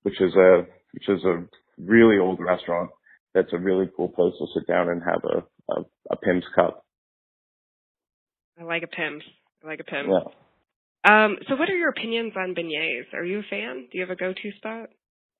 which 0.02 0.20
is 0.20 0.34
a 0.34 0.66
which 0.92 1.08
is 1.08 1.24
a 1.24 1.44
really 1.86 2.18
old 2.18 2.40
restaurant. 2.40 2.90
That's 3.34 3.52
a 3.52 3.58
really 3.58 3.88
cool 3.96 4.08
place 4.08 4.34
to 4.38 4.46
sit 4.54 4.66
down 4.66 4.88
and 4.88 5.02
have 5.02 5.22
a 5.24 5.42
a, 5.72 5.84
a 6.10 6.16
Pimm's 6.16 6.44
cup. 6.54 6.84
I 8.58 8.64
like 8.64 8.82
a 8.82 8.88
Pimm's. 8.88 9.22
I 9.64 9.68
like 9.68 9.80
a 9.80 9.84
Pimm's. 9.84 10.08
Yeah. 10.10 10.30
Um, 11.02 11.36
so 11.48 11.56
what 11.56 11.70
are 11.70 11.76
your 11.76 11.90
opinions 11.90 12.32
on 12.36 12.54
beignets? 12.54 13.14
Are 13.14 13.24
you 13.24 13.40
a 13.40 13.42
fan? 13.48 13.88
Do 13.90 13.98
you 13.98 14.02
have 14.02 14.10
a 14.10 14.16
go-to 14.16 14.52
spot? 14.56 14.90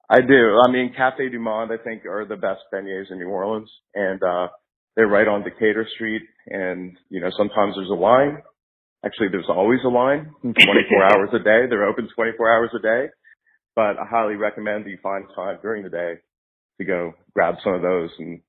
I 0.09 0.21
do. 0.23 0.59
I 0.65 0.71
mean, 0.71 0.95
Cafe 0.97 1.29
Du 1.29 1.39
Monde, 1.39 1.71
I 1.73 1.83
think, 1.83 2.07
are 2.07 2.25
the 2.25 2.37
best 2.37 2.61
beignets 2.73 3.11
in 3.11 3.19
New 3.19 3.29
Orleans, 3.29 3.71
and 3.95 4.23
uh, 4.23 4.49
they're 4.97 5.07
right 5.07 5.29
on 5.29 5.45
Decatur 5.45 5.87
Street. 5.95 6.23
And 6.47 6.97
you 7.11 7.21
know, 7.21 7.31
sometimes 7.37 7.75
there's 7.77 7.91
a 7.91 7.95
line. 7.95 8.39
Actually, 9.05 9.29
there's 9.31 9.49
always 9.49 9.81
a 9.85 9.89
line, 9.89 10.31
24 10.43 11.05
hours 11.13 11.31
a 11.33 11.39
day. 11.39 11.65
They're 11.69 11.89
open 11.89 12.09
24 12.15 12.53
hours 12.53 12.71
a 12.79 12.83
day. 12.83 13.07
But 13.77 13.99
I 13.99 14.05
highly 14.11 14.35
recommend 14.35 14.85
that 14.85 14.91
you 14.91 14.99
find 15.03 15.25
time 15.35 15.59
during 15.63 15.85
the 15.85 15.91
day 15.91 16.15
to 16.81 16.85
go 16.85 17.13
grab 17.35 17.57
some 17.63 17.75
of 17.75 17.83
those 17.83 18.11
and 18.19 18.41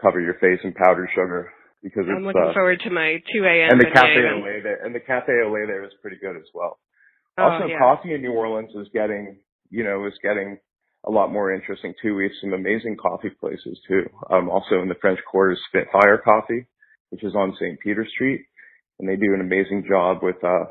cover 0.00 0.20
your 0.20 0.34
face 0.34 0.60
in 0.64 0.72
powdered 0.72 1.10
sugar. 1.14 1.52
because 1.82 2.04
I'm 2.08 2.22
it's 2.22 2.26
looking 2.26 2.50
uh, 2.50 2.54
forward 2.54 2.80
to 2.84 2.90
my 2.90 3.18
2 3.34 3.44
a.m. 3.44 3.70
and 3.72 3.80
the 3.80 3.90
cafe 3.92 4.22
and- 4.22 4.44
lait 4.44 4.62
there 4.62 4.84
and 4.86 4.94
the 4.94 5.00
cafe 5.00 5.32
lait 5.44 5.66
there 5.66 5.84
is 5.84 5.92
pretty 6.00 6.16
good 6.16 6.36
as 6.36 6.48
well. 6.54 6.78
Oh, 7.36 7.42
also, 7.44 7.66
yeah. 7.66 7.78
coffee 7.78 8.14
in 8.14 8.22
New 8.22 8.32
Orleans 8.32 8.70
is 8.74 8.88
getting 8.94 9.38
you 9.70 9.84
know 9.84 10.06
is 10.06 10.14
getting 10.22 10.58
a 11.06 11.10
lot 11.10 11.32
more 11.32 11.52
interesting 11.52 11.94
too. 12.00 12.14
We 12.14 12.24
have 12.24 12.38
some 12.40 12.52
amazing 12.52 12.96
coffee 12.96 13.30
places 13.40 13.78
too. 13.88 14.04
Um, 14.30 14.48
also 14.48 14.80
in 14.82 14.88
the 14.88 15.00
French 15.00 15.18
Quarter 15.30 15.52
is 15.52 15.58
Spitfire 15.68 16.18
Coffee, 16.18 16.66
which 17.10 17.24
is 17.24 17.34
on 17.34 17.56
St. 17.58 17.80
Peter 17.80 18.06
Street, 18.14 18.44
and 18.98 19.08
they 19.08 19.16
do 19.16 19.34
an 19.34 19.40
amazing 19.40 19.84
job 19.88 20.18
with 20.22 20.36
uh 20.44 20.66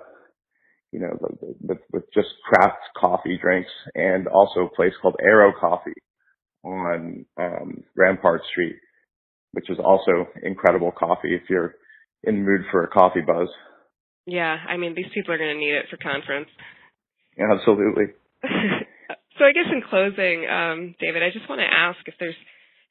you 0.92 1.00
know 1.00 1.18
with 1.62 1.80
with 1.92 2.04
just 2.14 2.30
craft 2.48 2.80
coffee 2.96 3.38
drinks, 3.42 3.72
and 3.96 4.28
also 4.28 4.62
a 4.62 4.76
place 4.76 4.94
called 5.02 5.16
Arrow 5.22 5.52
Coffee 5.60 6.00
on 6.63 7.25
um, 7.39 7.84
Rampart 7.96 8.42
Street, 8.51 8.75
which 9.54 9.70
is 9.70 9.78
also 9.84 10.28
incredible 10.44 10.92
coffee 10.92 11.36
if 11.36 11.50
you're 11.50 11.75
in 12.24 12.36
the 12.36 12.42
mood 12.42 12.62
for 12.72 12.84
a 12.84 12.88
coffee 12.88 13.22
buzz. 13.22 13.48
Yeah, 14.25 14.58
I 14.68 14.78
mean, 14.78 14.94
these 14.96 15.12
people 15.13 15.34
are 15.34 15.38
going 15.38 15.54
to 15.56 15.60
need 15.60 15.74
it 15.74 15.86
for 15.89 15.98
conference. 15.98 16.50
Yeah, 17.38 17.54
absolutely. 17.54 18.13
so 18.44 19.46
I 19.46 19.51
guess 19.54 19.72
in 19.72 19.82
closing, 19.89 20.46
um, 20.50 20.96
David, 21.00 21.24
I 21.24 21.32
just 21.32 21.50
want 21.50 21.62
to 21.62 21.74
ask 21.74 21.98
if 22.06 22.16
there's 22.20 22.36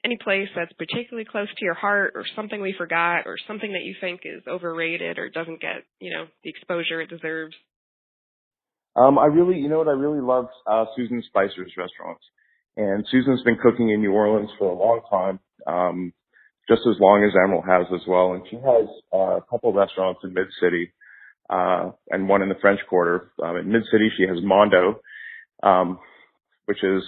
any 0.05 0.17
place 0.17 0.49
that's 0.55 0.73
particularly 0.73 1.27
close 1.31 1.49
to 1.49 1.65
your 1.65 1.75
heart 1.75 2.13
or 2.15 2.25
something 2.35 2.61
we 2.61 2.75
forgot 2.77 3.27
or 3.27 3.37
something 3.47 3.73
that 3.73 3.83
you 3.83 3.95
think 4.01 4.21
is 4.25 4.43
overrated 4.47 5.19
or 5.19 5.29
doesn't 5.29 5.61
get, 5.61 5.85
you 6.01 6.13
know, 6.13 6.27
the 6.45 6.51
exposure 6.51 7.01
it 7.01 7.11
deserves. 7.11 7.55
Um, 8.97 9.19
I 9.19 9.27
really, 9.27 9.59
you 9.59 9.69
know 9.69 9.79
what, 9.79 9.89
I 9.89 9.93
really 9.93 10.21
love 10.21 10.49
uh, 10.67 10.87
Susan 10.97 11.23
Spicer's 11.27 11.73
restaurants. 11.77 12.23
And 12.79 13.05
Susan's 13.11 13.43
been 13.43 13.59
cooking 13.61 13.91
in 13.91 14.01
New 14.01 14.13
Orleans 14.13 14.51
for 14.57 14.71
a 14.71 14.79
long 14.79 15.01
time, 15.11 15.41
um, 15.67 16.13
just 16.69 16.83
as 16.89 16.95
long 17.01 17.25
as 17.25 17.35
Emeril 17.35 17.67
has 17.67 17.89
as 17.93 18.07
well. 18.07 18.35
And 18.35 18.45
she 18.49 18.55
has 18.55 18.87
uh, 19.13 19.39
a 19.39 19.45
couple 19.51 19.73
restaurants 19.73 20.21
in 20.23 20.33
Mid 20.33 20.47
City, 20.63 20.93
uh, 21.51 21.91
and 22.11 22.29
one 22.29 22.41
in 22.41 22.49
the 22.49 22.55
French 22.61 22.79
Quarter. 22.89 23.33
Um, 23.43 23.57
in 23.57 23.73
Mid 23.73 23.83
City, 23.91 24.11
she 24.17 24.29
has 24.29 24.39
Mondo, 24.45 25.01
um, 25.65 25.99
which 26.67 26.85
is, 26.85 27.03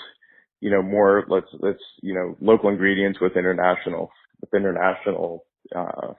you 0.61 0.73
know, 0.73 0.83
more 0.83 1.25
let's 1.29 1.47
let's 1.61 1.79
you 2.03 2.15
know 2.15 2.37
local 2.41 2.69
ingredients 2.69 3.21
with 3.21 3.37
international 3.37 4.11
with 4.41 4.53
international 4.53 5.45
uh, 5.77 6.15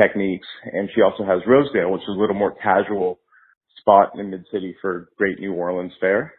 techniques. 0.00 0.48
And 0.64 0.88
she 0.94 1.02
also 1.02 1.26
has 1.26 1.42
Rosedale, 1.46 1.92
which 1.92 2.08
is 2.08 2.16
a 2.16 2.18
little 2.18 2.36
more 2.36 2.54
casual 2.54 3.20
spot 3.80 4.12
in 4.18 4.30
Mid 4.30 4.46
City 4.50 4.74
for 4.80 5.10
great 5.18 5.38
New 5.40 5.52
Orleans 5.52 5.92
fare. 6.00 6.32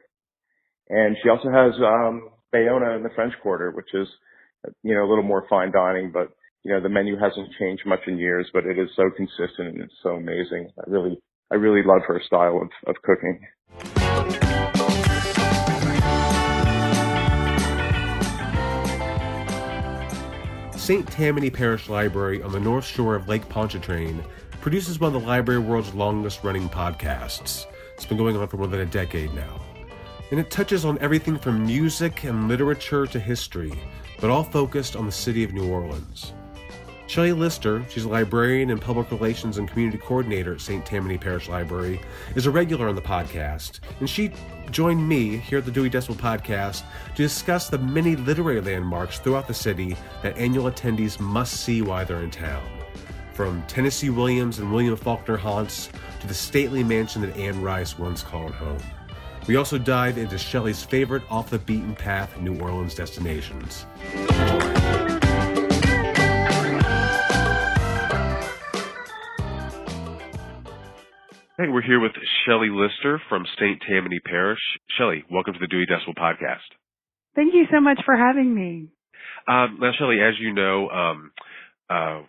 And 0.90 1.16
she 1.22 1.30
also 1.30 1.50
has 1.50 1.74
um 1.80 2.30
Bayona 2.54 2.96
in 2.96 3.04
the 3.04 3.10
French 3.16 3.34
Quarter, 3.42 3.72
which 3.72 3.94
is 3.94 4.08
you 4.84 4.94
know 4.96 5.04
a 5.04 5.10
little 5.10 5.24
more 5.24 5.46
fine 5.50 5.72
dining, 5.72 6.12
but 6.12 6.30
you 6.64 6.72
know 6.72 6.82
the 6.82 6.90
menu 6.90 7.18
hasn't 7.18 7.50
changed 7.60 7.86
much 7.86 8.02
in 8.08 8.18
years, 8.18 8.50
but 8.54 8.66
it 8.66 8.78
is 8.78 8.90
so 8.96 9.10
consistent 9.16 9.76
and 9.76 9.82
it's 9.82 9.94
so 10.04 10.12
amazing. 10.12 10.70
I 10.80 10.90
really 10.90 11.18
I 11.52 11.56
really 11.56 11.84
love 11.86 12.02
her 12.08 12.22
style 12.26 12.62
of, 12.62 12.70
of 12.88 13.02
cooking. 13.04 13.40
St. 20.76 21.08
Tammany 21.08 21.50
Parish 21.50 21.88
Library 21.88 22.44
on 22.44 22.52
the 22.52 22.60
north 22.60 22.84
shore 22.84 23.16
of 23.16 23.30
Lake 23.30 23.48
Pontchartrain 23.48 24.22
produces 24.60 25.00
one 25.00 25.16
of 25.16 25.22
the 25.22 25.26
library 25.26 25.62
world's 25.62 25.94
longest 25.94 26.44
running 26.44 26.68
podcasts. 26.68 27.66
It's 27.94 28.06
been 28.06 28.18
going 28.18 28.36
on 28.36 28.48
for 28.50 28.58
more 28.58 28.68
than 28.68 28.82
a 28.82 28.86
decade 28.86 29.34
now. 29.34 29.62
And 30.32 30.40
it 30.40 30.50
touches 30.50 30.86
on 30.86 30.98
everything 31.00 31.38
from 31.38 31.66
music 31.66 32.24
and 32.24 32.48
literature 32.48 33.06
to 33.08 33.20
history, 33.20 33.74
but 34.20 34.30
all 34.30 34.44
focused 34.44 34.96
on 34.96 35.06
the 35.06 35.12
city 35.12 35.44
of 35.44 35.54
New 35.54 35.70
Orleans. 35.70 36.34
Shelley 37.08 37.34
Lister, 37.34 37.86
she's 37.90 38.06
a 38.06 38.10
librarian 38.10 38.72
and 38.72 38.82
public 38.82 39.12
relations 39.12 39.58
and 39.58 39.70
community 39.70 39.98
coordinator 39.98 40.54
at 40.54 40.62
St. 40.62 40.84
Tammany 40.86 41.18
Parish 41.18 41.50
Library, 41.50 42.02
is 42.36 42.46
a 42.46 42.52
regular 42.52 42.88
on 42.88 42.96
the 42.96 43.02
podcast, 43.02 43.82
and 44.00 44.10
she 44.10 44.32
joined 44.72 45.08
me 45.08 45.38
here 45.38 45.60
at 45.60 45.66
the 45.66 45.72
Dewey 45.72 45.90
Decibel 45.90 46.16
Podcast 46.16 46.84
to 47.10 47.22
discuss 47.22 47.70
the 47.70 47.78
many 47.78 48.16
literary 48.16 48.62
landmarks 48.62 49.20
throughout 49.20 49.48
the 49.48 49.54
city 49.54 49.96
that 50.24 50.38
annual 50.38 50.72
attendees 50.72 51.20
must 51.20 51.62
see 51.64 51.82
while 51.82 52.06
they're 52.06 52.24
in 52.24 52.32
town. 52.32 52.64
From 53.34 53.62
Tennessee 53.68 54.10
Williams 54.10 54.60
and 54.60 54.72
William 54.72 54.96
Faulkner 54.96 55.38
haunts 55.38 55.90
to 56.22 56.28
the 56.28 56.34
stately 56.34 56.84
mansion 56.84 57.22
that 57.24 57.36
Anne 57.36 57.62
Rice 57.62 58.00
once 58.00 58.24
called 58.24 58.54
home. 58.54 58.82
We 59.48 59.58
also 59.58 59.78
dive 59.78 60.18
into 60.18 60.38
Shelley's 60.38 60.84
favorite 60.84 61.24
off 61.30 61.50
the 61.50 61.60
beaten 61.60 61.96
path 61.96 62.40
New 62.40 62.58
Orleans 62.62 62.96
destinations. 62.96 63.86
Hey, 71.58 71.70
we're 71.70 71.82
here 71.82 72.00
with 72.00 72.14
Shelley 72.46 72.70
Lister 72.70 73.22
from 73.28 73.46
St. 73.58 73.82
Tammany 73.88 74.20
Parish. 74.20 74.60
Shelley, 74.98 75.24
welcome 75.30 75.54
to 75.54 75.60
the 75.60 75.68
Dewey 75.68 75.86
Decibel 75.86 76.16
Podcast. 76.16 76.60
Thank 77.36 77.54
you 77.54 77.66
so 77.72 77.82
much 77.82 78.00
for 78.06 78.16
having 78.16 78.56
me. 78.56 78.88
Um, 79.48 79.78
now, 79.82 79.92
Shelley, 79.98 80.18
as 80.22 80.36
you 80.40 80.54
know, 80.54 80.90
um, 80.90 81.32
uh, 81.90 82.22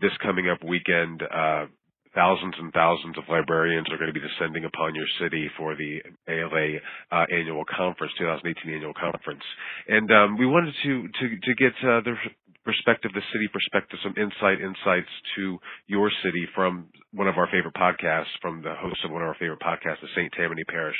this 0.00 0.10
coming 0.22 0.48
up 0.48 0.58
weekend, 0.68 1.22
uh, 1.22 1.66
thousands 2.14 2.54
and 2.58 2.72
thousands 2.72 3.16
of 3.18 3.24
librarians 3.28 3.86
are 3.90 3.98
going 3.98 4.12
to 4.12 4.18
be 4.18 4.24
descending 4.24 4.64
upon 4.64 4.94
your 4.94 5.06
city 5.20 5.50
for 5.56 5.76
the 5.76 6.00
ALA 6.28 6.78
uh, 7.12 7.26
annual 7.30 7.64
conference, 7.64 8.12
2018 8.18 8.74
annual 8.74 8.94
conference, 8.94 9.42
and 9.88 10.10
um, 10.10 10.38
we 10.38 10.46
wanted 10.46 10.74
to 10.82 11.08
to 11.08 11.24
to 11.42 11.54
get 11.54 11.72
uh, 11.82 12.00
the 12.02 12.14
perspective, 12.64 13.10
the 13.14 13.22
city 13.32 13.48
perspective, 13.48 13.98
some 14.02 14.14
insight, 14.16 14.60
insights 14.60 15.08
to 15.36 15.58
your 15.86 16.10
city 16.22 16.46
from 16.54 16.86
one 17.12 17.26
of 17.26 17.36
our 17.38 17.48
favorite 17.50 17.74
podcasts, 17.74 18.30
from 18.42 18.62
the 18.62 18.74
host 18.78 19.00
of 19.04 19.10
one 19.10 19.22
of 19.22 19.28
our 19.28 19.36
favorite 19.40 19.60
podcasts, 19.60 20.00
the 20.02 20.08
St. 20.14 20.32
Tammany 20.36 20.64
Parish 20.68 20.96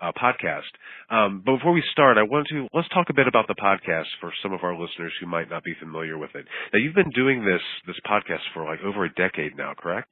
uh, 0.00 0.12
podcast. 0.12 0.68
Um, 1.10 1.42
but 1.44 1.56
before 1.56 1.72
we 1.72 1.82
start, 1.92 2.18
I 2.18 2.22
want 2.24 2.48
to 2.50 2.66
let's 2.74 2.88
talk 2.88 3.06
a 3.10 3.14
bit 3.14 3.28
about 3.28 3.46
the 3.46 3.54
podcast 3.54 4.10
for 4.20 4.32
some 4.42 4.52
of 4.52 4.64
our 4.64 4.74
listeners 4.74 5.12
who 5.20 5.26
might 5.26 5.48
not 5.48 5.62
be 5.62 5.74
familiar 5.80 6.18
with 6.18 6.34
it. 6.34 6.46
Now, 6.72 6.80
you've 6.80 6.94
been 6.94 7.10
doing 7.14 7.44
this 7.44 7.62
this 7.86 8.00
podcast 8.06 8.42
for 8.52 8.64
like 8.64 8.80
over 8.80 9.04
a 9.04 9.14
decade 9.14 9.56
now, 9.56 9.72
correct? 9.78 10.10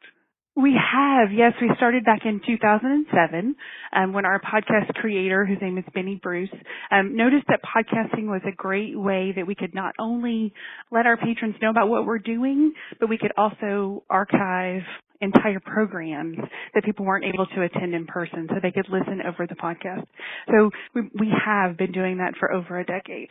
We 0.55 0.75
have, 0.75 1.33
yes. 1.33 1.53
We 1.63 1.71
started 1.77 2.05
back 2.05 2.21
in 2.27 2.41
2007 2.47 3.57
um, 3.97 4.13
when 4.13 4.27
our 4.27 4.39
podcast 4.39 4.93
creator, 4.97 5.47
whose 5.47 5.57
name 5.63 5.79
is 5.79 5.85
Benny 5.95 6.21
Bruce, 6.23 6.51
um, 6.91 7.17
noticed 7.17 7.47
that 7.49 7.61
podcasting 7.63 8.27
was 8.27 8.43
a 8.47 8.55
great 8.55 8.99
way 8.99 9.33
that 9.35 9.47
we 9.47 9.55
could 9.55 9.75
not 9.75 9.95
only 9.99 10.53
let 10.91 11.07
our 11.07 11.17
patrons 11.17 11.55
know 11.63 11.71
about 11.71 11.89
what 11.89 12.05
we're 12.05 12.19
doing, 12.19 12.75
but 13.01 13.09
we 13.09 13.17
could 13.17 13.33
also 13.39 14.05
archive 14.11 14.83
entire 15.23 15.61
programs 15.61 16.37
that 16.75 16.85
people 16.85 17.07
weren't 17.07 17.25
able 17.25 17.47
to 17.47 17.63
attend 17.63 17.95
in 17.95 18.05
person 18.07 18.47
so 18.51 18.57
they 18.63 18.73
could 18.73 18.89
listen 18.91 19.21
over 19.27 19.47
the 19.47 19.55
podcast. 19.55 20.05
So 20.49 20.71
we, 20.95 21.03
we 21.19 21.33
have 21.47 21.79
been 21.79 21.93
doing 21.93 22.19
that 22.19 22.35
for 22.39 22.53
over 22.53 22.79
a 22.79 22.85
decade. 22.85 23.31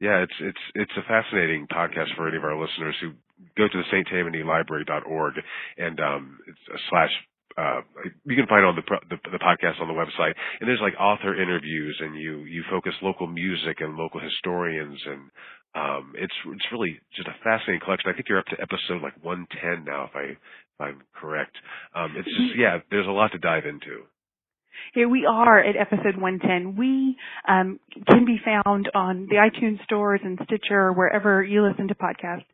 Yeah, 0.00 0.22
it's 0.22 0.32
it's 0.40 0.58
it's 0.74 0.92
a 0.96 1.02
fascinating 1.06 1.66
podcast 1.70 2.16
for 2.16 2.26
any 2.26 2.38
of 2.38 2.44
our 2.44 2.58
listeners 2.58 2.96
who 3.00 3.12
go 3.56 3.68
to 3.68 3.78
the 3.78 3.84
St. 3.90 4.06
Tammany 4.08 4.42
Library.org 4.42 5.34
and 5.78 6.00
um, 6.00 6.38
it's 6.46 6.58
a 6.74 6.78
slash. 6.88 7.10
Uh, 7.58 7.82
you 8.24 8.36
can 8.36 8.46
find 8.46 8.64
on 8.64 8.76
the, 8.76 8.82
the 9.10 9.18
the 9.32 9.42
podcast 9.42 9.82
on 9.82 9.88
the 9.88 9.92
website, 9.92 10.32
and 10.60 10.68
there's 10.68 10.80
like 10.80 10.94
author 11.00 11.34
interviews, 11.34 11.98
and 12.00 12.14
you 12.14 12.44
you 12.44 12.62
focus 12.70 12.94
local 13.02 13.26
music 13.26 13.80
and 13.80 13.96
local 13.96 14.20
historians, 14.20 14.98
and 15.04 15.20
um, 15.74 16.12
it's 16.14 16.32
it's 16.46 16.66
really 16.72 16.98
just 17.14 17.28
a 17.28 17.34
fascinating 17.42 17.80
collection. 17.84 18.08
I 18.08 18.14
think 18.14 18.28
you're 18.28 18.38
up 18.38 18.46
to 18.46 18.60
episode 18.62 19.02
like 19.02 19.14
110 19.22 19.84
now, 19.84 20.04
if 20.04 20.14
I 20.14 20.24
if 20.30 20.78
I'm 20.80 21.02
correct. 21.14 21.56
Um, 21.94 22.14
it's 22.16 22.28
just 22.28 22.56
yeah, 22.56 22.78
there's 22.90 23.06
a 23.06 23.10
lot 23.10 23.32
to 23.32 23.38
dive 23.38 23.66
into. 23.66 24.06
Here 24.94 25.08
we 25.08 25.26
are 25.26 25.60
at 25.62 25.76
episode 25.76 26.16
110. 26.16 26.76
We 26.76 27.16
um, 27.46 27.78
can 28.08 28.24
be 28.24 28.38
found 28.44 28.90
on 28.94 29.28
the 29.28 29.36
iTunes 29.36 29.82
stores 29.84 30.20
and 30.24 30.38
Stitcher, 30.44 30.92
wherever 30.92 31.42
you 31.42 31.66
listen 31.66 31.88
to 31.88 31.94
podcasts. 31.94 32.44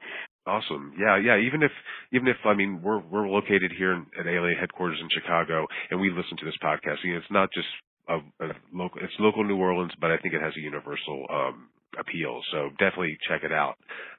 Awesome. 0.47 0.93
Yeah, 0.99 1.19
yeah. 1.19 1.39
Even 1.39 1.63
if, 1.63 1.73
even 2.13 2.29
if, 2.29 2.37
I 2.45 2.55
mean, 2.55 2.81
we're, 2.83 3.01
we're 3.01 3.29
located 3.29 3.73
here 3.77 3.93
in, 3.93 4.07
at 4.19 4.27
ALA 4.27 4.53
headquarters 4.59 4.99
in 5.01 5.09
Chicago 5.11 5.67
and 5.91 6.01
we 6.01 6.11
listen 6.11 6.37
to 6.39 6.45
this 6.45 6.55
podcast. 6.63 7.03
You 7.03 7.13
know, 7.13 7.19
it's 7.19 7.31
not 7.31 7.49
just 7.53 7.67
a, 8.09 8.19
a 8.45 8.53
local, 8.73 9.01
it's 9.03 9.13
local 9.19 9.43
New 9.43 9.57
Orleans, 9.57 9.93
but 10.01 10.13
I 10.13 10.19
think 10.19 10.35
it 10.35 10.43
has 10.43 10.53
a 10.57 10.61
universal, 10.61 11.27
um, 11.31 11.69
appeal. 11.99 12.41
So 12.53 12.69
definitely 12.79 13.19
check 13.29 13.43
it 13.43 13.53
out. 13.53 13.75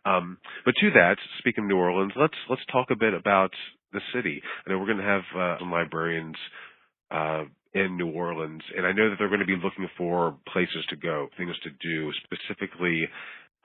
Um, 0.05 0.37
but 0.65 0.75
to 0.81 0.91
that, 0.91 1.15
speaking 1.39 1.63
of 1.63 1.69
New 1.69 1.77
Orleans, 1.77 2.11
let's, 2.17 2.33
let's 2.49 2.61
talk 2.71 2.87
a 2.91 2.95
bit 2.97 3.13
about 3.13 3.51
the 3.93 4.01
city. 4.13 4.41
I 4.65 4.71
know 4.71 4.79
we're 4.79 4.85
going 4.85 4.97
to 4.97 5.03
have, 5.03 5.23
uh, 5.33 5.59
some 5.59 5.71
librarians, 5.71 6.35
uh, 7.09 7.43
in 7.73 7.95
New 7.95 8.09
Orleans, 8.09 8.61
and 8.75 8.85
I 8.87 8.91
know 8.91 9.09
that 9.09 9.17
they're 9.19 9.27
going 9.29 9.41
to 9.41 9.45
be 9.45 9.55
looking 9.55 9.87
for 9.97 10.35
places 10.51 10.83
to 10.89 10.95
go, 10.95 11.27
things 11.37 11.55
to 11.63 11.69
do, 11.69 12.11
specifically 12.23 13.07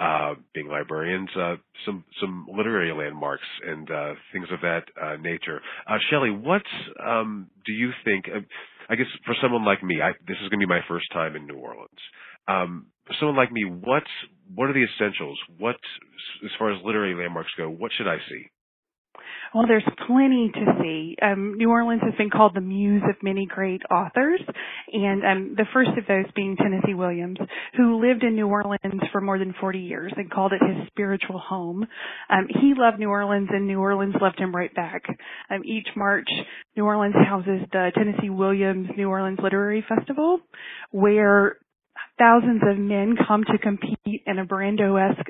uh, 0.02 0.34
being 0.52 0.66
librarians, 0.66 1.28
uh, 1.38 1.54
some 1.86 2.04
some 2.20 2.46
literary 2.56 2.92
landmarks 2.92 3.46
and 3.66 3.88
uh, 3.90 4.14
things 4.32 4.48
of 4.52 4.60
that 4.62 4.82
uh, 5.00 5.16
nature. 5.16 5.60
Uh, 5.88 5.98
Shelley, 6.10 6.30
what 6.30 6.62
um, 7.06 7.48
do 7.64 7.72
you 7.72 7.90
think? 8.04 8.24
Uh, 8.28 8.40
I 8.88 8.96
guess 8.96 9.06
for 9.24 9.34
someone 9.40 9.64
like 9.64 9.82
me, 9.82 10.00
I, 10.02 10.10
this 10.26 10.36
is 10.42 10.48
going 10.48 10.60
to 10.60 10.66
be 10.66 10.66
my 10.66 10.80
first 10.88 11.06
time 11.12 11.36
in 11.36 11.46
New 11.46 11.56
Orleans. 11.56 11.88
Um, 12.48 12.86
for 13.06 13.14
someone 13.20 13.36
like 13.36 13.52
me, 13.52 13.64
what 13.64 14.02
what 14.54 14.68
are 14.68 14.74
the 14.74 14.84
essentials? 14.84 15.38
What, 15.58 15.76
as 16.44 16.50
far 16.58 16.72
as 16.72 16.78
literary 16.84 17.14
landmarks 17.14 17.52
go, 17.56 17.70
what 17.70 17.92
should 17.96 18.08
I 18.08 18.16
see? 18.28 18.46
Well, 19.54 19.66
there's 19.66 19.86
plenty 20.06 20.50
to 20.54 20.64
see. 20.80 21.16
Um, 21.20 21.54
New 21.56 21.70
Orleans 21.70 22.02
has 22.04 22.14
been 22.16 22.30
called 22.30 22.54
the 22.54 22.60
muse 22.60 23.02
of 23.08 23.22
many 23.22 23.46
great 23.46 23.82
authors, 23.90 24.40
and 24.92 25.24
um, 25.24 25.54
the 25.56 25.66
first 25.72 25.90
of 25.90 26.06
those 26.06 26.24
being 26.34 26.56
Tennessee 26.56 26.94
Williams, 26.94 27.36
who 27.76 28.00
lived 28.00 28.22
in 28.22 28.34
New 28.34 28.48
Orleans 28.48 29.02
for 29.10 29.20
more 29.20 29.38
than 29.38 29.54
40 29.60 29.78
years 29.78 30.12
and 30.16 30.30
called 30.30 30.52
it 30.52 30.60
his 30.62 30.86
spiritual 30.88 31.38
home. 31.38 31.86
Um, 32.30 32.46
he 32.48 32.72
loved 32.76 32.98
New 32.98 33.10
Orleans, 33.10 33.48
and 33.52 33.66
New 33.66 33.80
Orleans 33.80 34.14
loved 34.20 34.38
him 34.38 34.54
right 34.54 34.74
back. 34.74 35.02
Um, 35.50 35.62
each 35.64 35.88
March, 35.96 36.28
New 36.76 36.84
Orleans 36.84 37.14
houses 37.14 37.60
the 37.72 37.90
Tennessee 37.94 38.30
Williams 38.30 38.88
New 38.96 39.08
Orleans 39.08 39.38
Literary 39.42 39.84
Festival, 39.86 40.40
where 40.90 41.58
thousands 42.18 42.62
of 42.66 42.78
men 42.78 43.16
come 43.28 43.44
to 43.44 43.58
compete 43.58 44.22
in 44.26 44.38
a 44.38 44.46
Brando-esque 44.46 45.28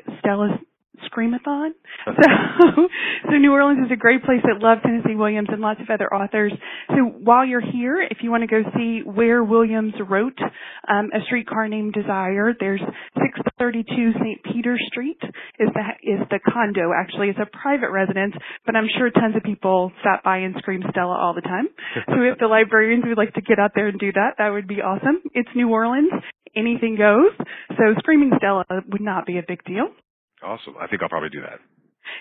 Screamathon. 1.09 1.71
So, 2.05 2.13
so 3.31 3.37
New 3.39 3.53
Orleans 3.53 3.87
is 3.87 3.93
a 3.93 3.97
great 3.97 4.23
place 4.25 4.41
that 4.45 4.63
loves 4.63 4.83
Tennessee 4.83 5.15
Williams 5.15 5.49
and 5.51 5.61
lots 5.61 5.81
of 5.81 5.89
other 5.89 6.13
authors. 6.13 6.53
So 6.89 7.05
while 7.25 7.47
you're 7.47 7.65
here, 7.65 8.03
if 8.03 8.19
you 8.23 8.31
want 8.31 8.43
to 8.43 8.47
go 8.47 8.63
see 8.77 9.01
where 9.05 9.43
Williams 9.43 9.95
wrote 10.09 10.39
um, 10.89 11.11
A 11.15 11.25
Streetcar 11.27 11.69
Named 11.69 11.95
Desire, 11.95 12.55
there's 12.59 12.81
632 13.15 14.13
St. 14.21 14.41
Peter 14.53 14.77
Street 14.89 15.19
is 15.59 15.69
the 15.73 15.85
is 16.03 16.21
the 16.31 16.41
condo. 16.53 16.93
Actually, 16.93 17.29
it's 17.29 17.39
a 17.39 17.49
private 17.57 17.91
residence, 17.91 18.35
but 18.67 18.77
I'm 18.77 18.89
sure 18.99 19.11
tons 19.11 19.37
of 19.37 19.43
people 19.43 19.93
stop 20.01 20.23
by 20.23 20.39
and 20.39 20.55
scream 20.59 20.83
Stella 20.91 21.17
all 21.17 21.35
the 21.35 21.41
time. 21.41 21.69
so 22.09 22.21
if 22.23 22.39
the 22.39 22.47
librarians 22.47 23.05
would 23.07 23.19
like 23.19 23.33
to 23.35 23.41
get 23.41 23.59
out 23.59 23.73
there 23.75 23.89
and 23.89 23.99
do 23.99 24.13
that, 24.13 24.35
that 24.39 24.51
would 24.51 24.69
be 24.69 24.83
awesome. 24.83 25.23
It's 25.33 25.49
New 25.55 25.71
Orleans. 25.71 26.13
Anything 26.55 26.97
goes. 26.97 27.33
So 27.71 27.95
screaming 27.99 28.33
Stella 28.37 28.65
would 28.69 29.01
not 29.01 29.27
be 29.27 29.39
a 29.39 29.43
big 29.47 29.65
deal. 29.65 29.89
Awesome. 30.43 30.75
I 30.81 30.87
think 30.87 31.03
I'll 31.03 31.09
probably 31.09 31.31
do 31.31 31.41
that. 31.41 31.61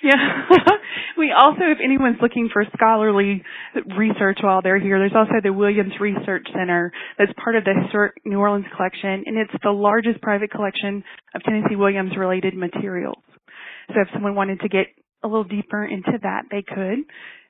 Yeah. 0.04 0.16
we 1.18 1.34
also, 1.36 1.62
if 1.62 1.80
anyone's 1.84 2.18
looking 2.22 2.50
for 2.52 2.64
scholarly 2.74 3.44
research 3.98 4.40
while 4.42 4.62
they're 4.62 4.80
here, 4.80 5.00
there's 5.00 5.16
also 5.16 5.42
the 5.44 5.54
Williams 5.54 5.94
Research 6.00 6.48
Center 6.54 6.92
that's 7.18 7.32
part 7.44 7.56
of 7.56 7.64
the 7.64 7.74
Historic 7.84 8.16
New 8.26 8.40
Orleans 8.40 8.66
Collection, 8.76 9.24
and 9.26 9.38
it's 9.38 9.54
the 9.64 9.72
largest 9.72 10.22
private 10.22 10.52
collection 10.52 11.04
of 11.36 11.44
Tennessee 11.44 11.76
Williams 11.76 12.14
related 12.18 12.56
materials. 12.56 13.24
So 13.90 14.02
if 14.02 14.08
someone 14.14 14.36
wanted 14.36 14.62
to 14.62 14.70
get 14.70 14.88
a 15.24 15.28
little 15.28 15.44
deeper 15.44 15.86
into 15.86 16.14
that, 16.24 16.44
they 16.50 16.64
could. 16.64 17.00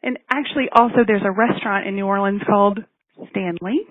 And 0.03 0.17
actually 0.29 0.67
also 0.75 1.05
there's 1.05 1.21
a 1.23 1.31
restaurant 1.31 1.87
in 1.87 1.95
New 1.95 2.05
Orleans 2.05 2.41
called 2.47 2.79
Stanley. 3.29 3.81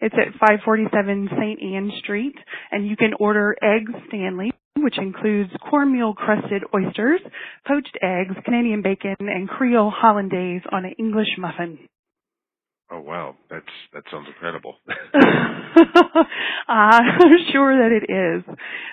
It's 0.00 0.14
at 0.14 0.38
547 0.38 1.28
St. 1.32 1.62
Anne 1.62 1.92
Street, 1.98 2.34
and 2.70 2.86
you 2.86 2.96
can 2.96 3.12
order 3.18 3.56
eggs 3.62 3.92
Stanley 4.08 4.52
which 4.82 4.98
includes 4.98 5.50
cornmeal 5.70 6.14
crusted 6.14 6.62
oysters, 6.74 7.20
poached 7.66 7.96
eggs, 8.02 8.34
Canadian 8.44 8.82
bacon, 8.82 9.16
and 9.20 9.48
Creole 9.48 9.90
hollandaise 9.94 10.62
on 10.72 10.84
an 10.84 10.94
English 10.98 11.28
muffin. 11.38 11.78
Oh 12.90 13.00
wow, 13.00 13.36
that's 13.50 13.66
that 13.92 14.02
sounds 14.10 14.26
incredible. 14.28 14.76
I'm 16.68 17.36
sure 17.52 17.76
that 17.76 17.92
it 17.92 18.10
is. 18.10 18.44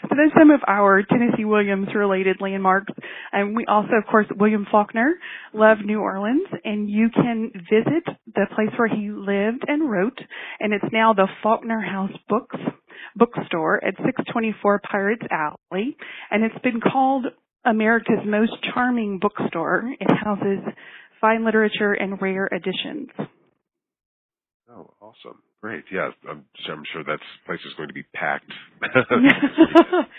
So 0.04 0.16
there's 0.16 0.34
some 0.38 0.52
of 0.52 0.60
our 0.68 1.02
Tennessee 1.04 1.46
Williams 1.46 1.88
related 1.96 2.38
landmarks, 2.42 2.92
and 3.32 3.56
we 3.56 3.66
also, 3.68 3.94
of 3.98 4.06
course, 4.10 4.28
William 4.38 4.68
Faulkner 4.70 5.14
loved 5.54 5.86
New 5.86 6.02
Orleans, 6.02 6.48
and 6.66 6.90
you 6.90 7.10
can 7.10 7.52
visit 7.54 8.04
the 8.34 8.48
place 8.54 8.70
where 8.78 8.90
he 8.90 9.12
lived 9.12 9.64
and 9.68 9.90
wrote, 9.90 10.20
and 10.60 10.74
it's 10.74 10.92
now 10.92 11.14
the 11.14 11.28
Faulkner 11.42 11.80
House 11.80 12.12
Books 12.28 12.58
bookstore 13.16 13.84
at 13.84 13.96
624 13.96 14.82
Pirates 14.90 15.24
Alley, 15.32 15.96
and 16.32 16.44
it's 16.44 16.62
been 16.64 16.82
called 16.82 17.28
America's 17.66 18.26
most 18.26 18.52
charming 18.74 19.20
bookstore. 19.20 19.84
It 20.00 20.10
houses 20.24 20.60
fine 21.22 21.46
literature 21.46 21.94
and 21.94 22.22
rare 22.22 22.48
editions. 22.48 23.10
Oh, 24.72 24.92
awesome. 25.02 25.42
Great. 25.62 25.86
Yeah, 25.92 26.10
I'm, 26.30 26.46
I'm 26.70 26.84
sure 26.92 27.04
that 27.04 27.20
place 27.46 27.60
is 27.66 27.74
going 27.76 27.90
to 27.90 27.94
be 27.94 28.04
packed. 28.14 28.52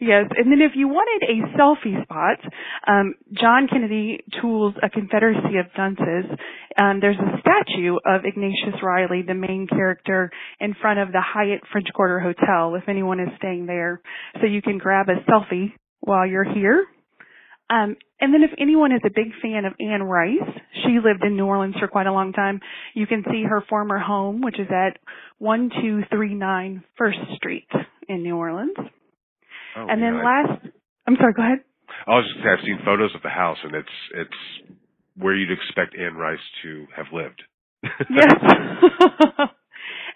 Yes, 0.00 0.26
and 0.36 0.52
then 0.52 0.60
if 0.60 0.72
you 0.76 0.86
wanted 0.86 1.28
a 1.28 1.58
selfie 1.58 2.00
spot, 2.04 2.38
um, 2.86 3.14
John 3.32 3.66
Kennedy 3.68 4.20
Toole's 4.40 4.74
a 4.80 4.88
Confederacy 4.88 5.58
of 5.58 5.72
Dunces. 5.76 6.38
Um, 6.80 7.00
there's 7.00 7.16
a 7.18 7.40
statue 7.40 7.96
of 8.06 8.24
Ignatius 8.24 8.80
Reilly, 8.80 9.22
the 9.26 9.34
main 9.34 9.66
character, 9.66 10.30
in 10.60 10.74
front 10.80 11.00
of 11.00 11.10
the 11.10 11.20
Hyatt 11.20 11.62
French 11.72 11.88
Quarter 11.94 12.20
Hotel. 12.20 12.76
If 12.76 12.88
anyone 12.88 13.18
is 13.18 13.28
staying 13.38 13.66
there, 13.66 14.00
so 14.40 14.46
you 14.46 14.62
can 14.62 14.78
grab 14.78 15.08
a 15.08 15.28
selfie 15.28 15.72
while 15.98 16.24
you're 16.26 16.44
here. 16.44 16.86
Um, 17.70 17.96
and 18.20 18.32
then 18.34 18.42
if 18.42 18.50
anyone 18.58 18.92
is 18.92 19.00
a 19.04 19.10
big 19.10 19.32
fan 19.42 19.64
of 19.64 19.74
Anne 19.78 20.02
Rice, 20.02 20.58
she 20.84 20.98
lived 21.04 21.22
in 21.22 21.36
New 21.36 21.46
Orleans 21.46 21.76
for 21.78 21.86
quite 21.86 22.06
a 22.06 22.12
long 22.12 22.32
time. 22.32 22.60
You 22.94 23.06
can 23.06 23.22
see 23.30 23.44
her 23.48 23.62
former 23.68 23.98
home, 23.98 24.40
which 24.40 24.58
is 24.58 24.68
at 24.70 24.98
1239 25.38 26.84
First 26.96 27.18
Street 27.36 27.68
in 28.08 28.22
New 28.22 28.36
Orleans. 28.36 28.76
Oh, 29.76 29.86
and 29.88 30.02
then 30.02 30.16
I- 30.16 30.24
last, 30.24 30.66
I'm 31.06 31.16
sorry, 31.16 31.32
go 31.34 31.42
ahead. 31.42 31.58
I 32.06 32.16
was 32.16 32.24
just 32.26 32.44
saying, 32.44 32.56
I've 32.58 32.64
seen 32.64 32.78
photos 32.84 33.14
of 33.14 33.22
the 33.22 33.28
house, 33.28 33.58
and 33.64 33.74
it's 33.74 33.88
it's 34.14 34.76
where 35.16 35.34
you'd 35.34 35.50
expect 35.50 35.96
Anne 35.98 36.16
Rice 36.16 36.38
to 36.62 36.86
have 36.94 37.06
lived. 37.12 37.42
Yes. 38.10 38.34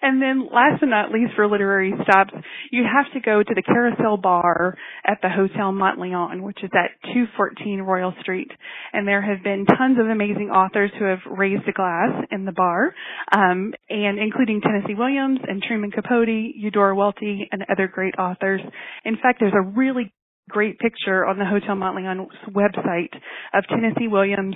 and 0.03 0.21
then 0.21 0.49
last 0.53 0.81
but 0.81 0.87
not 0.87 1.11
least 1.11 1.31
for 1.35 1.47
literary 1.47 1.93
stops, 2.03 2.33
you 2.71 2.83
have 2.83 3.11
to 3.13 3.21
go 3.21 3.41
to 3.41 3.53
the 3.55 3.61
Carousel 3.61 4.17
Bar 4.17 4.77
at 5.07 5.19
the 5.21 5.29
Hotel 5.29 5.71
Monteleone, 5.71 6.41
which 6.41 6.61
is 6.61 6.69
at 6.73 6.91
214 7.13 7.81
Royal 7.81 8.13
Street. 8.21 8.51
And 8.91 9.07
there 9.07 9.21
have 9.21 9.43
been 9.43 9.65
tons 9.65 9.97
of 9.99 10.07
amazing 10.07 10.49
authors 10.49 10.91
who 10.99 11.05
have 11.05 11.19
raised 11.25 11.67
a 11.69 11.71
glass 11.71 12.11
in 12.31 12.43
the 12.43 12.51
bar, 12.51 12.93
um, 13.31 13.73
and 13.89 14.19
including 14.19 14.59
Tennessee 14.59 14.95
Williams 14.95 15.39
and 15.47 15.63
Truman 15.63 15.91
Capote, 15.91 16.27
Eudora 16.27 16.95
Welty, 16.95 17.47
and 17.51 17.63
other 17.71 17.87
great 17.87 18.15
authors. 18.19 18.61
In 19.05 19.15
fact, 19.15 19.39
there's 19.39 19.53
a 19.55 19.61
really 19.61 20.13
great 20.49 20.79
picture 20.79 21.25
on 21.25 21.37
the 21.39 21.45
Hotel 21.45 21.75
Monteleone 21.75 22.27
website 22.51 23.13
of 23.53 23.63
Tennessee 23.69 24.07
Williams 24.07 24.55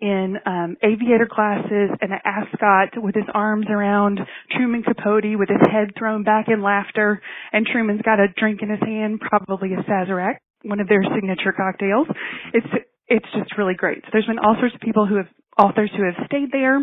in 0.00 0.36
um, 0.46 0.76
aviator 0.82 1.28
glasses 1.28 1.90
and 2.00 2.12
an 2.12 2.18
ascot 2.24 3.02
with 3.02 3.14
his 3.14 3.24
arms 3.32 3.66
around 3.70 4.20
Truman 4.50 4.82
Capote 4.82 5.38
with 5.38 5.48
his 5.48 5.62
head 5.70 5.92
thrown 5.98 6.24
back 6.24 6.46
in 6.48 6.62
laughter, 6.62 7.20
and 7.52 7.66
Truman's 7.66 8.02
got 8.02 8.20
a 8.20 8.28
drink 8.36 8.60
in 8.62 8.70
his 8.70 8.80
hand, 8.80 9.20
probably 9.20 9.70
a 9.74 9.82
Sazerac, 9.88 10.36
one 10.62 10.80
of 10.80 10.88
their 10.88 11.02
signature 11.14 11.52
cocktails. 11.56 12.06
It's 12.52 12.66
it's 13.06 13.26
just 13.36 13.58
really 13.58 13.74
great. 13.74 13.98
So 14.04 14.08
there's 14.12 14.26
been 14.26 14.38
all 14.38 14.56
sorts 14.58 14.74
of 14.74 14.80
people 14.80 15.06
who 15.06 15.16
have 15.16 15.28
authors 15.58 15.90
who 15.96 16.04
have 16.04 16.26
stayed 16.26 16.50
there. 16.52 16.80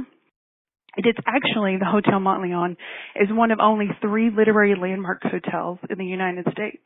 It 0.97 1.05
is 1.07 1.15
actually 1.25 1.77
the 1.79 1.85
Hotel 1.85 2.19
Monteleone 2.19 2.75
is 3.15 3.29
one 3.31 3.51
of 3.51 3.59
only 3.59 3.87
three 4.01 4.29
literary 4.29 4.75
landmark 4.79 5.23
hotels 5.23 5.79
in 5.89 5.97
the 5.97 6.05
United 6.05 6.45
States. 6.51 6.83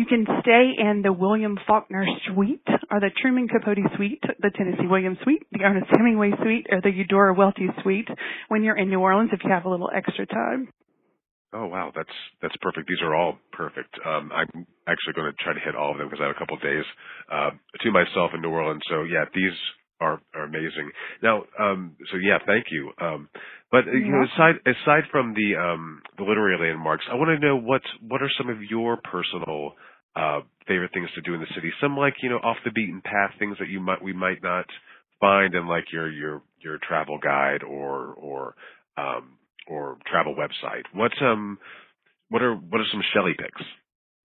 You 0.00 0.06
can 0.06 0.24
stay 0.40 0.72
in 0.78 1.02
the 1.02 1.12
William 1.12 1.58
Faulkner 1.66 2.06
Suite, 2.26 2.66
or 2.90 3.00
the 3.00 3.10
Truman 3.20 3.48
Capote 3.48 3.76
Suite, 3.96 4.22
the 4.40 4.50
Tennessee 4.56 4.86
Williams 4.88 5.18
Suite, 5.24 5.42
the 5.52 5.60
Ernest 5.60 5.88
Hemingway 5.90 6.30
Suite, 6.42 6.68
or 6.72 6.80
the 6.80 6.88
Eudora 6.88 7.34
Welty 7.34 7.68
Suite 7.82 8.08
when 8.48 8.62
you're 8.62 8.78
in 8.78 8.88
New 8.88 9.00
Orleans 9.00 9.28
if 9.30 9.40
you 9.44 9.50
have 9.50 9.66
a 9.66 9.68
little 9.68 9.90
extra 9.94 10.24
time. 10.24 10.72
Oh 11.52 11.66
wow, 11.66 11.92
that's 11.94 12.16
that's 12.40 12.56
perfect. 12.62 12.88
These 12.88 13.02
are 13.02 13.14
all 13.14 13.36
perfect. 13.52 13.92
Um, 14.06 14.32
I'm 14.32 14.66
actually 14.88 15.12
going 15.16 15.30
to 15.30 15.44
try 15.44 15.52
to 15.52 15.60
hit 15.60 15.76
all 15.76 15.92
of 15.92 15.98
them 15.98 16.08
because 16.08 16.20
I 16.22 16.28
have 16.28 16.36
a 16.36 16.38
couple 16.38 16.56
of 16.56 16.62
days 16.62 16.84
uh, 17.30 17.50
to 17.84 17.92
myself 17.92 18.30
in 18.32 18.40
New 18.40 18.48
Orleans. 18.48 18.80
So 18.88 19.02
yeah, 19.02 19.26
these 19.34 19.52
are, 20.00 20.18
are 20.34 20.44
amazing. 20.44 20.90
Now, 21.22 21.44
um, 21.58 21.96
so 22.10 22.16
yeah, 22.16 22.38
thank 22.46 22.66
you. 22.70 22.90
Um, 23.02 23.28
but 23.70 23.84
uh, 23.86 23.92
you 23.92 24.10
know, 24.10 24.24
aside 24.32 24.64
aside 24.64 25.04
from 25.12 25.34
the 25.34 25.60
um, 25.60 26.00
the 26.16 26.24
literary 26.24 26.56
landmarks, 26.56 27.04
I 27.12 27.16
want 27.16 27.38
to 27.38 27.46
know 27.46 27.60
what 27.60 27.82
what 28.08 28.22
are 28.22 28.30
some 28.38 28.48
of 28.48 28.62
your 28.62 28.96
personal 28.96 29.74
uh, 30.16 30.40
favorite 30.66 30.92
things 30.92 31.08
to 31.14 31.20
do 31.20 31.34
in 31.34 31.40
the 31.40 31.46
city? 31.54 31.70
Some 31.80 31.96
like 31.96 32.14
you 32.22 32.30
know 32.30 32.38
off 32.38 32.56
the 32.64 32.70
beaten 32.70 33.00
path 33.02 33.32
things 33.38 33.56
that 33.58 33.68
you 33.68 33.80
might 33.80 34.02
we 34.02 34.12
might 34.12 34.42
not 34.42 34.66
find 35.20 35.54
in 35.54 35.66
like 35.66 35.92
your 35.92 36.10
your 36.10 36.42
your 36.60 36.78
travel 36.86 37.18
guide 37.18 37.62
or 37.62 38.14
or 38.14 38.54
um, 38.96 39.38
or 39.68 39.98
travel 40.10 40.34
website. 40.34 40.84
What's 40.92 41.20
um 41.20 41.58
what 42.28 42.42
are 42.42 42.54
what 42.54 42.80
are 42.80 42.86
some 42.90 43.02
Shelley 43.12 43.34
picks? 43.38 43.62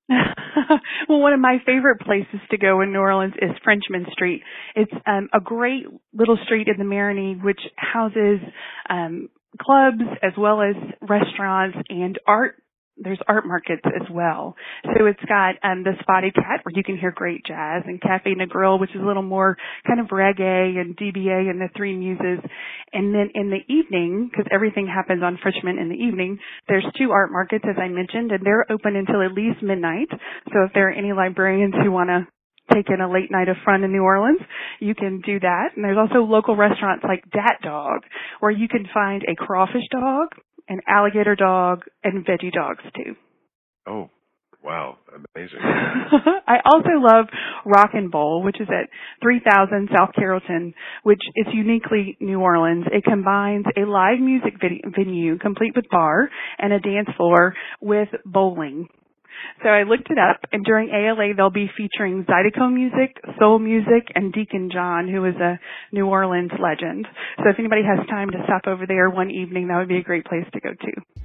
well, 1.09 1.19
one 1.19 1.33
of 1.33 1.39
my 1.39 1.57
favorite 1.65 1.99
places 2.01 2.39
to 2.51 2.57
go 2.57 2.81
in 2.81 2.93
New 2.93 2.99
Orleans 2.99 3.33
is 3.41 3.49
Frenchmen 3.63 4.05
Street. 4.11 4.43
It's 4.75 4.91
um, 5.07 5.29
a 5.33 5.39
great 5.39 5.85
little 6.13 6.37
street 6.45 6.67
in 6.67 6.77
the 6.77 6.83
Marigny, 6.83 7.43
which 7.43 7.59
houses 7.75 8.39
um, 8.87 9.29
clubs 9.59 10.03
as 10.21 10.33
well 10.37 10.61
as 10.61 10.75
restaurants 11.01 11.77
and 11.89 12.19
art. 12.27 12.61
There's 12.97 13.19
art 13.27 13.45
markets 13.45 13.81
as 13.85 14.07
well. 14.09 14.55
So 14.83 15.05
it's 15.05 15.23
got 15.27 15.55
um, 15.63 15.83
the 15.83 15.93
Spotted 16.01 16.33
Cat, 16.33 16.61
where 16.63 16.73
you 16.73 16.83
can 16.83 16.97
hear 16.97 17.11
great 17.11 17.45
jazz, 17.45 17.83
and 17.85 18.01
Cafe 18.01 18.33
Negril, 18.35 18.79
which 18.79 18.91
is 18.95 19.01
a 19.01 19.05
little 19.05 19.23
more 19.23 19.57
kind 19.85 19.99
of 19.99 20.07
reggae 20.07 20.79
and 20.79 20.95
DBA 20.95 21.49
and 21.49 21.59
the 21.59 21.67
Three 21.75 21.95
Muses. 21.95 22.39
And 22.93 23.13
then 23.13 23.31
in 23.35 23.49
the 23.49 23.61
evening, 23.73 24.29
because 24.31 24.47
everything 24.51 24.87
happens 24.87 25.23
on 25.23 25.37
Frenchmen 25.41 25.77
in 25.77 25.89
the 25.89 25.95
evening, 25.95 26.39
there's 26.69 26.85
two 26.97 27.11
art 27.11 27.31
markets, 27.31 27.65
as 27.69 27.75
I 27.77 27.89
mentioned, 27.89 28.31
and 28.31 28.45
they're 28.45 28.65
open 28.71 28.95
until 28.95 29.21
at 29.21 29.33
least 29.33 29.61
midnight. 29.61 30.07
So 30.53 30.63
if 30.63 30.71
there 30.73 30.87
are 30.89 30.93
any 30.93 31.11
librarians 31.11 31.73
who 31.83 31.91
want 31.91 32.09
to 32.09 32.27
take 32.73 32.87
in 32.89 33.01
a 33.01 33.11
late 33.11 33.29
night 33.29 33.49
of 33.49 33.57
fun 33.65 33.83
in 33.83 33.91
New 33.91 34.03
Orleans, 34.03 34.39
you 34.79 34.95
can 34.95 35.21
do 35.25 35.39
that. 35.39 35.69
And 35.75 35.83
there's 35.83 35.97
also 35.97 36.23
local 36.23 36.55
restaurants 36.55 37.03
like 37.07 37.23
Dat 37.31 37.59
Dog, 37.61 38.01
where 38.39 38.51
you 38.51 38.67
can 38.67 38.87
find 38.93 39.23
a 39.23 39.35
crawfish 39.35 39.85
dog, 39.91 40.29
an 40.67 40.81
alligator 40.87 41.35
dog, 41.35 41.83
and 42.03 42.25
veggie 42.25 42.51
dogs 42.51 42.83
too. 42.95 43.15
Oh, 43.87 44.09
wow, 44.63 44.97
amazing. 45.09 45.59
I 46.47 46.57
also 46.65 46.99
love 46.99 47.25
Rock 47.65 47.91
and 47.93 48.11
Bowl, 48.11 48.43
which 48.43 48.59
is 48.59 48.67
at 48.69 48.89
3000 49.21 49.89
South 49.95 50.09
Carrollton, 50.15 50.73
which 51.03 51.21
is 51.35 51.47
uniquely 51.53 52.17
New 52.19 52.39
Orleans. 52.39 52.85
It 52.91 53.03
combines 53.03 53.65
a 53.77 53.81
live 53.81 54.19
music 54.19 54.53
venue 54.59 55.37
complete 55.37 55.73
with 55.75 55.85
bar 55.89 56.29
and 56.57 56.73
a 56.73 56.79
dance 56.79 57.09
floor 57.15 57.53
with 57.81 58.09
bowling. 58.25 58.87
So 59.63 59.69
I 59.69 59.83
looked 59.83 60.09
it 60.11 60.17
up, 60.17 60.41
and 60.51 60.63
during 60.63 60.89
ALA, 60.89 61.33
they'll 61.35 61.49
be 61.49 61.69
featuring 61.77 62.25
Zydeco 62.25 62.73
music, 62.73 63.17
soul 63.39 63.59
music, 63.59 64.07
and 64.15 64.31
Deacon 64.33 64.69
John, 64.71 65.07
who 65.07 65.25
is 65.25 65.35
a 65.35 65.59
New 65.91 66.07
Orleans 66.07 66.51
legend. 66.61 67.07
So 67.37 67.49
if 67.49 67.59
anybody 67.59 67.81
has 67.83 68.05
time 68.07 68.31
to 68.31 68.43
stop 68.45 68.67
over 68.67 68.85
there 68.85 69.09
one 69.09 69.31
evening, 69.31 69.67
that 69.67 69.77
would 69.77 69.87
be 69.87 69.97
a 69.97 70.03
great 70.03 70.25
place 70.25 70.45
to 70.53 70.59
go 70.59 70.69
to. 70.69 71.24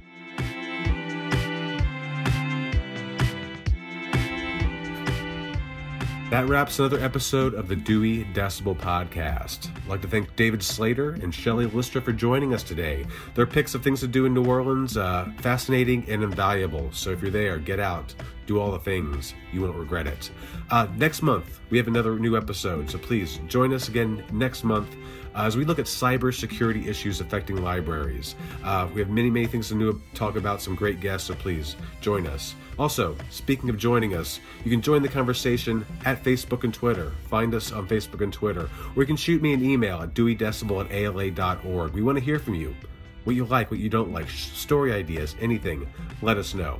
That 6.31 6.47
wraps 6.47 6.79
another 6.79 7.01
episode 7.01 7.55
of 7.55 7.67
the 7.67 7.75
Dewey 7.75 8.23
Decibel 8.33 8.73
Podcast. 8.73 9.67
I'd 9.75 9.89
like 9.89 10.01
to 10.03 10.07
thank 10.07 10.33
David 10.37 10.63
Slater 10.63 11.09
and 11.15 11.35
Shelley 11.35 11.65
Lister 11.65 11.99
for 11.99 12.13
joining 12.13 12.53
us 12.53 12.63
today. 12.63 13.05
Their 13.35 13.45
picks 13.45 13.75
of 13.75 13.83
things 13.83 13.99
to 13.99 14.07
do 14.07 14.25
in 14.25 14.33
New 14.33 14.45
Orleans, 14.45 14.95
uh, 14.95 15.29
fascinating 15.39 16.05
and 16.07 16.23
invaluable. 16.23 16.89
So 16.93 17.09
if 17.09 17.21
you're 17.21 17.31
there, 17.31 17.57
get 17.57 17.81
out, 17.81 18.15
do 18.45 18.59
all 18.59 18.71
the 18.71 18.79
things. 18.79 19.33
You 19.51 19.61
won't 19.61 19.75
regret 19.75 20.07
it. 20.07 20.31
Uh, 20.69 20.87
next 20.97 21.21
month, 21.21 21.59
we 21.69 21.77
have 21.77 21.87
another 21.87 22.17
new 22.19 22.35
episode. 22.37 22.89
So 22.89 22.97
please 22.97 23.39
join 23.47 23.73
us 23.73 23.87
again 23.87 24.23
next 24.31 24.63
month 24.63 24.95
uh, 25.35 25.43
as 25.43 25.55
we 25.55 25.65
look 25.65 25.79
at 25.79 25.85
cybersecurity 25.85 26.87
issues 26.87 27.21
affecting 27.21 27.63
libraries. 27.63 28.35
Uh, 28.63 28.87
we 28.93 28.99
have 28.99 29.09
many, 29.09 29.29
many 29.29 29.47
things 29.47 29.69
to 29.69 30.01
talk 30.13 30.35
about, 30.35 30.61
some 30.61 30.75
great 30.75 30.99
guests, 30.99 31.27
so 31.27 31.35
please 31.35 31.75
join 32.01 32.27
us. 32.27 32.55
Also, 32.77 33.15
speaking 33.29 33.69
of 33.69 33.77
joining 33.77 34.15
us, 34.15 34.39
you 34.63 34.71
can 34.71 34.81
join 34.81 35.01
the 35.01 35.07
conversation 35.07 35.85
at 36.05 36.23
Facebook 36.23 36.63
and 36.63 36.73
Twitter. 36.73 37.11
Find 37.29 37.53
us 37.53 37.71
on 37.71 37.87
Facebook 37.87 38.21
and 38.21 38.33
Twitter, 38.33 38.69
or 38.95 39.03
you 39.03 39.07
can 39.07 39.15
shoot 39.15 39.41
me 39.41 39.53
an 39.53 39.63
email 39.63 40.01
at 40.01 40.13
deweydecibel 40.13 40.85
at 40.85 40.91
ala.org. 40.91 41.93
We 41.93 42.01
want 42.01 42.17
to 42.17 42.23
hear 42.23 42.39
from 42.39 42.55
you. 42.55 42.75
What 43.23 43.35
you 43.35 43.45
like, 43.45 43.69
what 43.69 43.79
you 43.79 43.89
don't 43.89 44.11
like, 44.11 44.27
story 44.29 44.91
ideas, 44.91 45.35
anything, 45.39 45.87
let 46.23 46.37
us 46.37 46.55
know. 46.55 46.79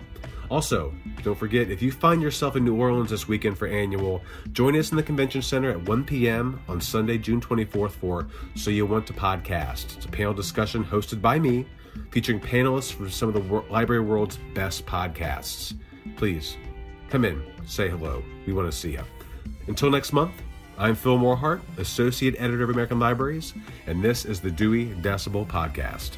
Also, 0.52 0.94
don't 1.24 1.38
forget 1.38 1.72
if 1.72 1.82
you 1.82 1.94
find 1.94 2.22
yourself 2.22 2.58
in 2.58 2.66
New 2.66 2.76
Orleans 2.76 3.10
this 3.10 3.26
weekend 3.26 3.58
for 3.58 3.68
annual, 3.68 4.22
join 4.52 4.76
us 4.76 4.92
in 4.92 4.98
the 4.98 5.04
convention 5.04 5.42
center 5.42 5.72
at 5.72 5.82
1 5.88 6.04
p.m. 6.04 6.60
on 6.68 6.82
Sunday, 6.82 7.18
June 7.18 7.40
24th 7.40 7.92
for 7.92 8.28
So 8.56 8.70
You 8.70 8.86
Want 8.86 9.08
to 9.08 9.14
Podcast. 9.14 9.96
It's 9.96 10.06
a 10.06 10.10
panel 10.10 10.34
discussion 10.34 10.84
hosted 10.84 11.22
by 11.22 11.40
me, 11.40 11.66
featuring 12.12 12.42
panelists 12.42 12.92
from 12.92 13.10
some 13.10 13.30
of 13.30 13.36
the 13.36 13.62
library 13.72 14.04
world's 14.04 14.40
best 14.54 14.86
podcasts. 14.86 15.74
Please 16.18 16.58
come 17.10 17.24
in, 17.24 17.42
say 17.66 17.88
hello. 17.88 18.22
We 18.46 18.52
want 18.52 18.70
to 18.70 18.78
see 18.78 18.92
you. 18.92 19.04
Until 19.68 19.90
next 19.90 20.12
month, 20.12 20.34
I'm 20.78 20.96
Phil 20.96 21.18
Morehart, 21.18 21.62
Associate 21.78 22.36
Editor 22.38 22.64
of 22.64 22.72
American 22.72 23.00
Libraries, 23.00 23.54
and 23.88 24.04
this 24.04 24.26
is 24.26 24.42
the 24.42 24.52
Dewey 24.52 24.88
Decibel 25.02 25.48
Podcast. 25.48 26.18